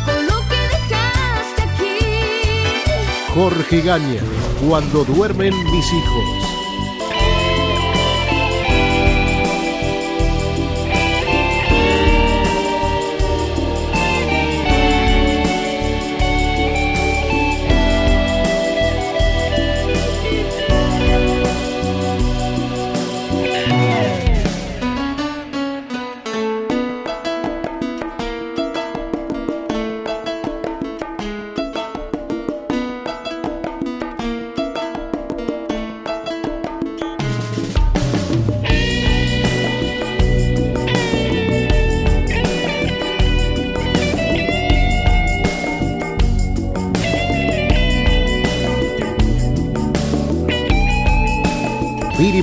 con 0.06 0.26
lo 0.26 0.40
que 0.48 0.62
dejaste 0.78 1.62
aquí. 1.64 2.00
Jorge 3.36 3.82
Gaña. 3.82 4.39
Cuando 4.68 5.06
duermen 5.06 5.54
mis 5.72 5.94
hijos. 5.94 6.39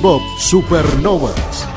Bob 0.00 0.22
Supernovas. 0.38 1.75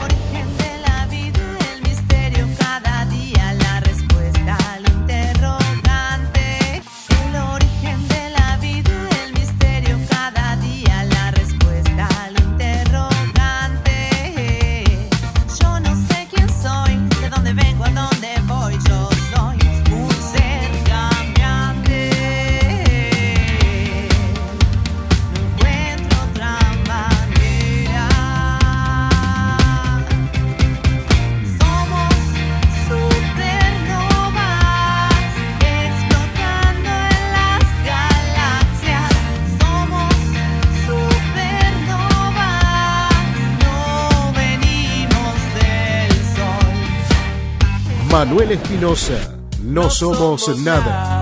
Espinosa. 48.50 49.38
No 49.64 49.90
somos 49.92 50.48
nada. 50.58 51.19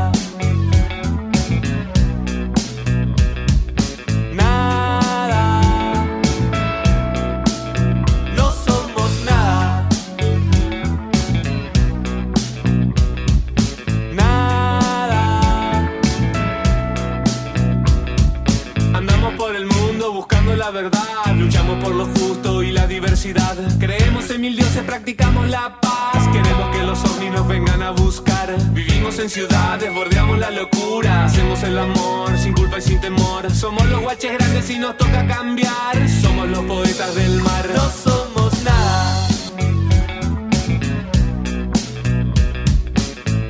Guaches 34.08 34.32
grandes 34.38 34.70
y 34.70 34.80
nos 34.80 34.96
toca 34.96 35.28
cambiar. 35.28 36.10
Somos 36.22 36.48
los 36.48 36.64
poetas 36.64 37.14
del 37.14 37.42
mar. 37.42 37.66
No 37.76 37.90
somos 37.90 38.54
nada. 38.64 39.28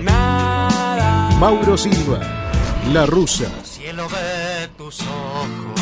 Nada. 0.01 1.29
Mauro 1.39 1.77
Silva. 1.77 2.19
La 2.91 3.05
rusa. 3.05 3.45
cielo 3.63 4.07
de 4.09 4.67
tus 4.79 5.01
ojos. 5.01 5.79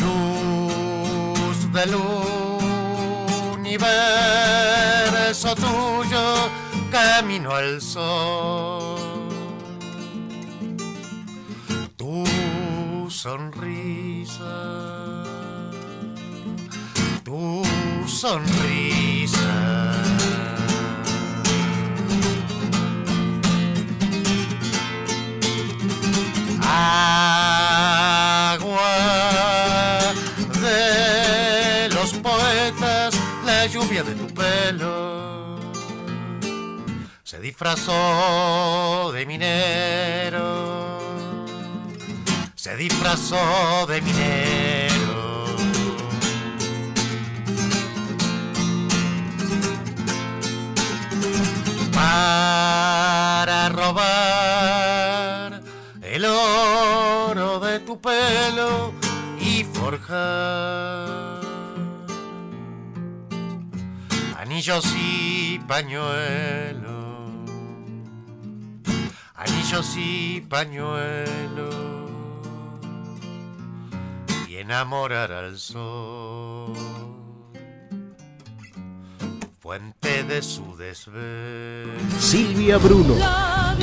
Luz 0.00 1.72
del 1.72 1.94
universo 1.96 2.35
tuyo, 5.66 6.26
camino 6.90 7.50
al 7.54 7.80
sol. 7.80 8.98
Tu 11.96 12.24
sonrisa 13.10 14.54
tu 17.26 17.62
sonrisa. 18.06 19.50
Agua 26.62 27.45
disfrazó 37.56 39.12
de 39.12 39.24
minero, 39.24 40.98
se 42.54 42.76
disfrazó 42.76 43.86
de 43.86 44.02
minero. 44.02 45.56
para 51.94 53.70
robar 53.70 54.02
el 56.02 56.26
oro 56.26 57.58
de 57.60 57.80
tu 57.80 57.98
pelo 57.98 58.92
y 59.40 59.64
forjar 59.64 61.40
anillos 64.46 64.84
y 64.96 65.58
pañuelos, 65.66 66.95
anillos 69.36 69.94
y 69.96 70.40
pañuelos 70.42 71.74
y 74.48 74.56
enamorar 74.56 75.32
al 75.32 75.58
sol. 75.58 76.74
fuente 79.66 80.22
de 80.22 80.42
su 80.42 80.76
desvelo. 80.76 81.90
Silvia 82.20 82.78
Bruno, 82.78 83.16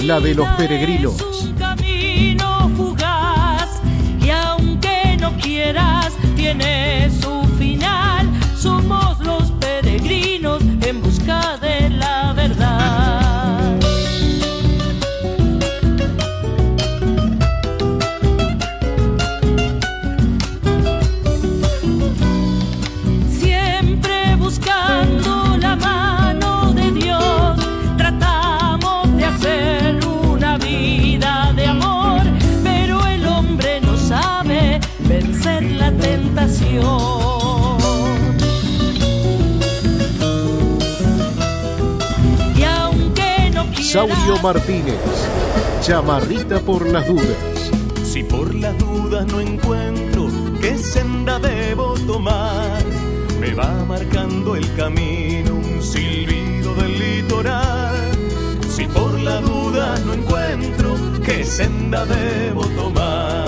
la 0.02 0.22
de 0.22 0.34
los 0.34 0.48
peregrinos. 0.56 1.22
un 1.22 1.54
camino 1.56 2.72
fugaz 2.78 3.82
y 4.22 4.30
aunque 4.30 5.18
no 5.20 5.36
quieras 5.38 6.14
tiene 6.38 7.12
su 7.22 7.44
final. 7.58 8.32
Somos 8.58 9.20
los 9.20 9.52
peregrinos 9.60 10.62
en 10.62 11.02
busca 11.02 11.58
de 11.58 11.83
Martínez, 44.42 44.96
chamarrita 45.82 46.60
por 46.60 46.88
las 46.88 47.06
dudas. 47.08 47.72
Si 48.04 48.24
por 48.24 48.56
las 48.56 48.78
dudas 48.78 49.26
no 49.28 49.42
encuentro 49.42 50.28
qué 50.62 50.78
senda 50.78 51.40
debo 51.40 51.94
tomar, 52.08 52.82
me 53.40 53.54
va 53.54 53.84
marcando 53.86 54.56
el 54.56 54.74
camino 54.76 55.56
un 55.56 55.82
silbido 55.82 56.74
del 56.76 57.00
litoral. 57.00 57.96
Si 58.70 58.88
por 58.88 59.20
la 59.20 59.42
duda 59.42 60.00
no 60.06 60.14
encuentro 60.14 60.96
qué 61.24 61.44
senda 61.44 62.06
debo 62.06 62.66
tomar. 62.68 63.44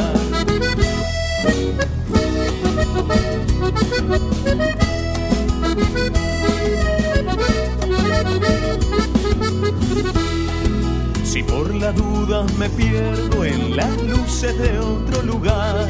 Si 11.36 11.44
por 11.44 11.76
la 11.76 11.92
duda 11.92 12.46
me 12.58 12.70
pierdo 12.70 13.44
en 13.44 13.76
las 13.76 13.92
luces 14.04 14.58
de 14.58 14.80
otro 14.80 15.22
lugar, 15.22 15.86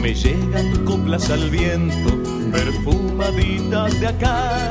me 0.00 0.14
llegan 0.14 0.84
coplas 0.84 1.30
al 1.30 1.50
viento, 1.50 2.10
perfumaditas 2.52 3.98
de 3.98 4.06
acá. 4.06 4.70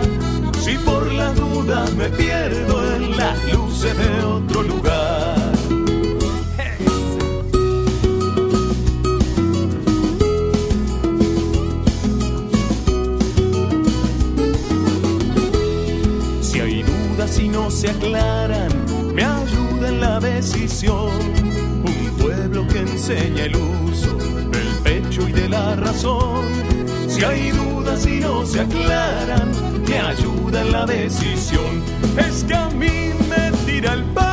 Si 0.62 0.78
por 0.78 1.12
la 1.12 1.34
duda 1.34 1.84
me 1.98 2.08
pierdo 2.08 2.96
en 2.96 3.18
las 3.18 3.54
luces 3.54 3.98
de 3.98 4.24
otro 4.24 4.64
lugar. 4.64 5.36
Si 16.40 16.62
hay 16.62 16.82
dudas 16.84 17.40
y 17.42 17.50
no 17.50 17.70
se 17.70 17.90
aclaran, 17.90 18.72
me 19.14 19.26
ayuda 19.26 19.48
en 19.48 19.52
la 19.52 19.57
Un 20.40 22.16
pueblo 22.20 22.68
que 22.68 22.82
enseña 22.82 23.46
el 23.46 23.56
uso 23.56 24.16
del 24.52 24.68
pecho 24.84 25.28
y 25.28 25.32
de 25.32 25.50
la 25.50 25.76
razón. 25.76 26.46
Si 27.08 27.24
hay 27.24 27.50
dudas 27.50 28.06
y 28.06 28.20
no 28.20 28.46
se 28.46 28.62
aclaran, 28.62 29.52
me 29.88 29.98
ayuda 29.98 30.62
en 30.62 30.72
la 30.72 30.86
decisión. 30.86 31.82
Es 32.20 32.44
que 32.44 32.54
a 32.54 32.70
mí 32.70 33.14
me 33.28 33.52
tira 33.66 33.94
el 33.94 34.04
pago 34.14 34.27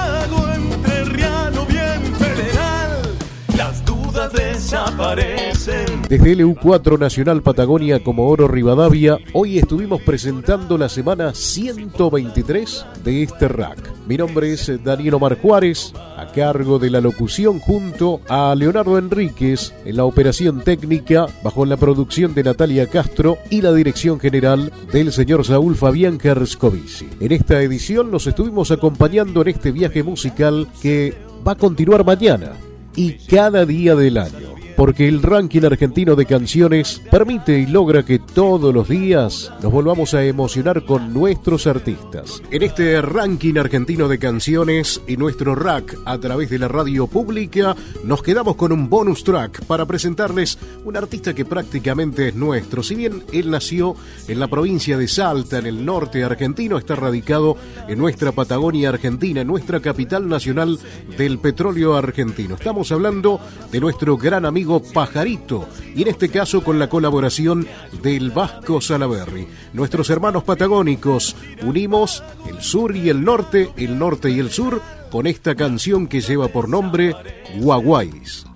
desaparecen. 4.64 6.02
Desde 6.08 6.36
LU4 6.38 6.98
Nacional 6.98 7.42
Patagonia 7.42 8.02
como 8.02 8.28
Oro 8.28 8.48
Rivadavia, 8.48 9.18
hoy 9.34 9.58
estuvimos 9.58 10.00
presentando 10.00 10.78
la 10.78 10.88
semana 10.88 11.34
123 11.34 12.86
de 13.04 13.22
este 13.24 13.48
rack. 13.48 13.92
Mi 14.06 14.16
nombre 14.16 14.52
es 14.52 14.72
Daniel 14.82 15.14
Omar 15.14 15.38
Juárez, 15.38 15.92
a 16.16 16.32
cargo 16.32 16.78
de 16.78 16.88
la 16.88 17.02
locución 17.02 17.58
junto 17.58 18.22
a 18.26 18.54
Leonardo 18.54 18.96
Enríquez 18.96 19.74
en 19.84 19.98
la 19.98 20.04
operación 20.04 20.62
técnica, 20.62 21.26
bajo 21.42 21.66
la 21.66 21.76
producción 21.76 22.32
de 22.34 22.44
Natalia 22.44 22.86
Castro 22.86 23.36
y 23.50 23.60
la 23.60 23.72
dirección 23.72 24.18
general 24.18 24.72
del 24.90 25.12
señor 25.12 25.44
Saúl 25.44 25.76
Fabián 25.76 26.18
Gerscovici. 26.18 27.08
En 27.20 27.32
esta 27.32 27.60
edición 27.60 28.10
nos 28.10 28.26
estuvimos 28.26 28.70
acompañando 28.70 29.42
en 29.42 29.48
este 29.48 29.72
viaje 29.72 30.02
musical 30.02 30.68
que 30.80 31.14
va 31.46 31.52
a 31.52 31.56
continuar 31.56 32.02
mañana 32.04 32.52
y 32.96 33.14
cada 33.14 33.66
día 33.66 33.94
del 33.94 34.18
año. 34.18 34.53
Porque 34.77 35.07
el 35.07 35.22
ranking 35.22 35.62
argentino 35.62 36.16
de 36.16 36.27
canciones 36.27 37.01
permite 37.09 37.61
y 37.61 37.66
logra 37.66 38.05
que 38.05 38.18
todos 38.18 38.75
los 38.75 38.89
días 38.89 39.53
nos 39.62 39.70
volvamos 39.70 40.14
a 40.14 40.25
emocionar 40.25 40.85
con 40.85 41.14
nuestros 41.14 41.68
artistas. 41.68 42.43
En 42.51 42.62
este 42.64 43.01
ranking 43.01 43.57
argentino 43.57 44.09
de 44.09 44.18
canciones 44.18 45.01
y 45.07 45.16
nuestro 45.16 45.55
rack 45.55 45.97
a 46.05 46.18
través 46.18 46.51
de 46.51 46.59
la 46.59 46.66
radio 46.66 47.07
pública, 47.07 47.77
nos 48.03 48.22
quedamos 48.22 48.57
con 48.57 48.72
un 48.72 48.91
bonus 48.91 49.22
track 49.22 49.64
para 49.66 49.87
presentarles 49.87 50.59
un 50.85 50.97
artista 50.97 51.35
que 51.35 51.45
prácticamente 51.45 52.29
es 52.29 52.35
nuestro. 52.35 52.83
Si 52.83 52.97
bien 52.97 53.22
él 53.33 53.53
nació 53.53 53.95
en 54.27 54.41
la 54.41 54.49
provincia 54.49 54.99
de 54.99 55.07
Salta, 55.07 55.59
en 55.59 55.66
el 55.66 55.85
norte 55.85 56.25
argentino, 56.25 56.79
está 56.79 56.97
radicado 56.97 57.57
en 57.87 57.99
nuestra 57.99 58.33
Patagonia 58.33 58.89
Argentina, 58.89 59.43
en 59.43 59.47
nuestra 59.47 59.79
capital 59.79 60.29
nacional 60.29 60.81
del 61.16 61.39
petróleo 61.39 61.95
argentino. 61.95 62.57
Estamos 62.57 62.91
hablando 62.91 63.39
de 63.70 63.79
nuestro 63.79 64.16
gran 64.16 64.45
amigo 64.45 64.63
Pajarito, 64.64 65.68
y 65.94 66.02
en 66.02 66.08
este 66.08 66.28
caso 66.28 66.64
con 66.64 66.78
la 66.78 66.88
colaboración 66.88 67.66
del 68.02 68.30
Vasco 68.30 68.80
Salaberry. 68.80 69.46
Nuestros 69.72 70.10
hermanos 70.10 70.42
patagónicos 70.44 71.36
unimos 71.62 72.22
el 72.48 72.60
sur 72.62 72.96
y 72.96 73.08
el 73.10 73.24
norte, 73.24 73.70
el 73.76 73.98
norte 73.98 74.30
y 74.30 74.38
el 74.38 74.50
sur, 74.50 74.80
con 75.10 75.26
esta 75.26 75.54
canción 75.54 76.06
que 76.06 76.20
lleva 76.20 76.48
por 76.48 76.68
nombre 76.68 77.14
Guaguays. 77.58 78.46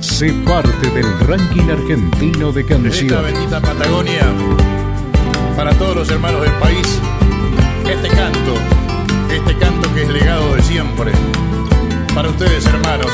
Sé 0.00 0.32
parte 0.46 0.90
del 0.90 1.18
ranking 1.20 1.70
argentino 1.70 2.52
de 2.52 2.60
Esta 2.60 2.74
canciones. 2.74 3.34
bendita 3.34 3.60
Patagonia, 3.60 4.32
para 5.56 5.72
todos 5.72 5.96
los 5.96 6.10
hermanos 6.10 6.42
del 6.42 6.52
país, 6.52 7.00
este 7.90 8.08
canto, 8.08 8.54
este 9.30 9.58
canto 9.58 9.92
que 9.94 10.02
es 10.02 10.08
legado 10.08 10.54
de 10.54 10.62
siempre, 10.62 11.12
para 12.14 12.28
ustedes 12.28 12.64
hermanos. 12.66 13.10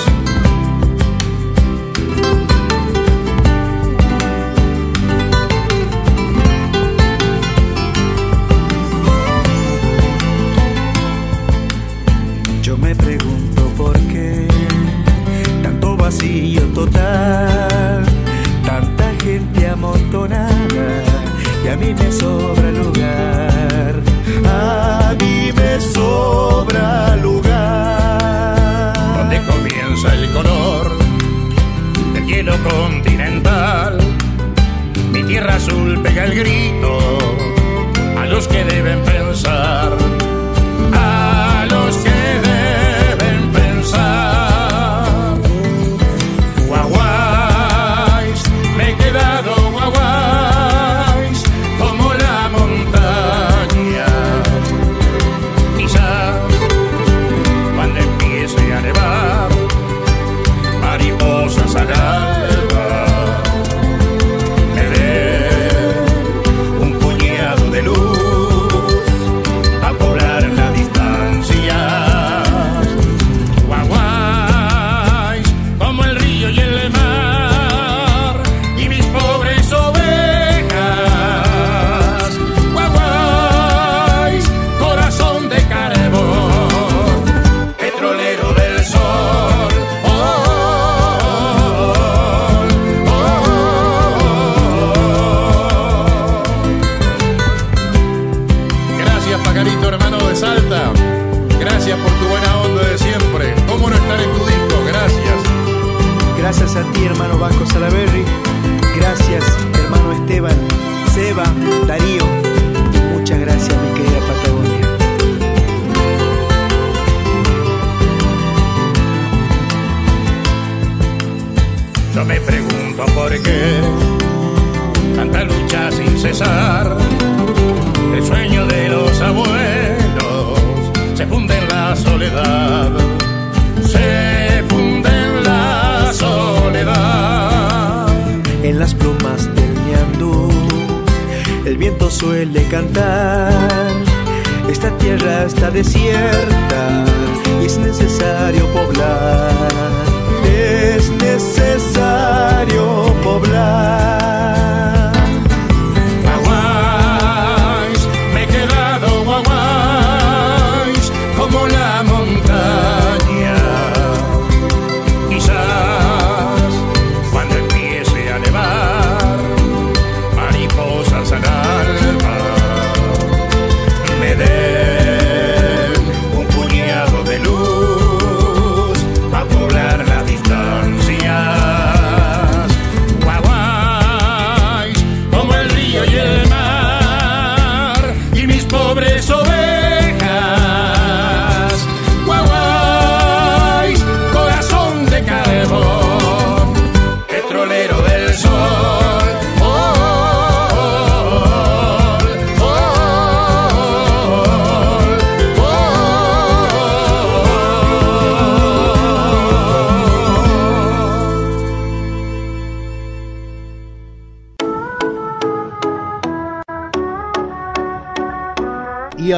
A 21.72 21.76
mí 21.76 21.94
me 21.94 22.10
sobra 22.12 22.70
lugar, 22.72 24.02
a 24.44 25.14
mí 25.20 25.52
me 25.54 25.80
sobra 25.80 27.16
lugar. 27.16 28.94
donde 29.16 29.40
comienza 29.44 30.14
el 30.14 30.30
color 30.32 30.98
del 32.14 32.26
hielo 32.26 32.54
continental. 32.68 33.98
Mi 35.12 35.22
tierra 35.22 35.54
azul 35.56 36.00
pega 36.02 36.24
el 36.24 36.34
grito 36.34 36.99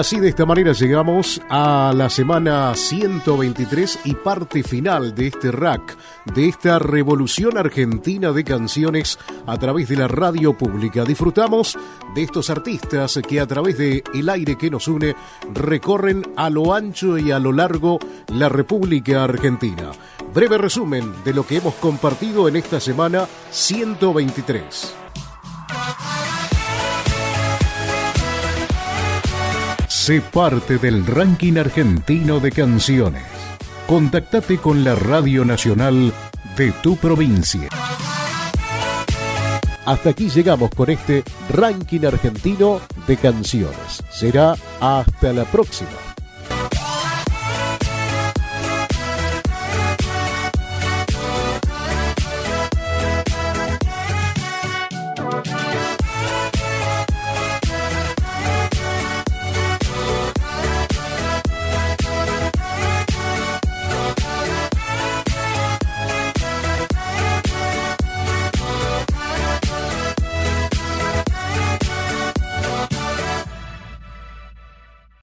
así 0.02 0.18
de 0.18 0.30
esta 0.30 0.44
manera 0.44 0.72
llegamos 0.72 1.40
a 1.48 1.92
la 1.94 2.10
semana 2.10 2.74
123 2.74 4.00
y 4.02 4.16
parte 4.16 4.64
final 4.64 5.14
de 5.14 5.28
este 5.28 5.52
rack, 5.52 5.96
de 6.34 6.48
esta 6.48 6.80
revolución 6.80 7.56
argentina 7.56 8.32
de 8.32 8.42
canciones 8.42 9.20
a 9.46 9.56
través 9.58 9.88
de 9.88 9.94
la 9.94 10.08
radio 10.08 10.58
pública. 10.58 11.04
Disfrutamos 11.04 11.78
de 12.16 12.22
estos 12.24 12.50
artistas 12.50 13.20
que 13.28 13.38
a 13.38 13.46
través 13.46 13.78
de 13.78 14.02
el 14.12 14.28
aire 14.28 14.58
que 14.58 14.70
nos 14.70 14.88
une 14.88 15.14
recorren 15.54 16.24
a 16.34 16.50
lo 16.50 16.74
ancho 16.74 17.16
y 17.16 17.30
a 17.30 17.38
lo 17.38 17.52
largo 17.52 18.00
la 18.26 18.48
República 18.48 19.22
Argentina. 19.22 19.92
Breve 20.34 20.58
resumen 20.58 21.12
de 21.24 21.32
lo 21.32 21.46
que 21.46 21.58
hemos 21.58 21.74
compartido 21.74 22.48
en 22.48 22.56
esta 22.56 22.80
semana 22.80 23.28
123. 23.52 24.96
Sé 30.02 30.20
parte 30.20 30.78
del 30.78 31.06
ranking 31.06 31.58
argentino 31.58 32.40
de 32.40 32.50
canciones. 32.50 33.22
Contactate 33.86 34.58
con 34.58 34.82
la 34.82 34.96
Radio 34.96 35.44
Nacional 35.44 36.12
de 36.56 36.72
tu 36.82 36.96
provincia. 36.96 37.68
Hasta 39.84 40.10
aquí 40.10 40.28
llegamos 40.28 40.70
con 40.70 40.90
este 40.90 41.22
ranking 41.50 42.04
argentino 42.04 42.80
de 43.06 43.16
canciones. 43.16 44.02
Será 44.10 44.56
hasta 44.80 45.32
la 45.32 45.44
próxima. 45.44 46.11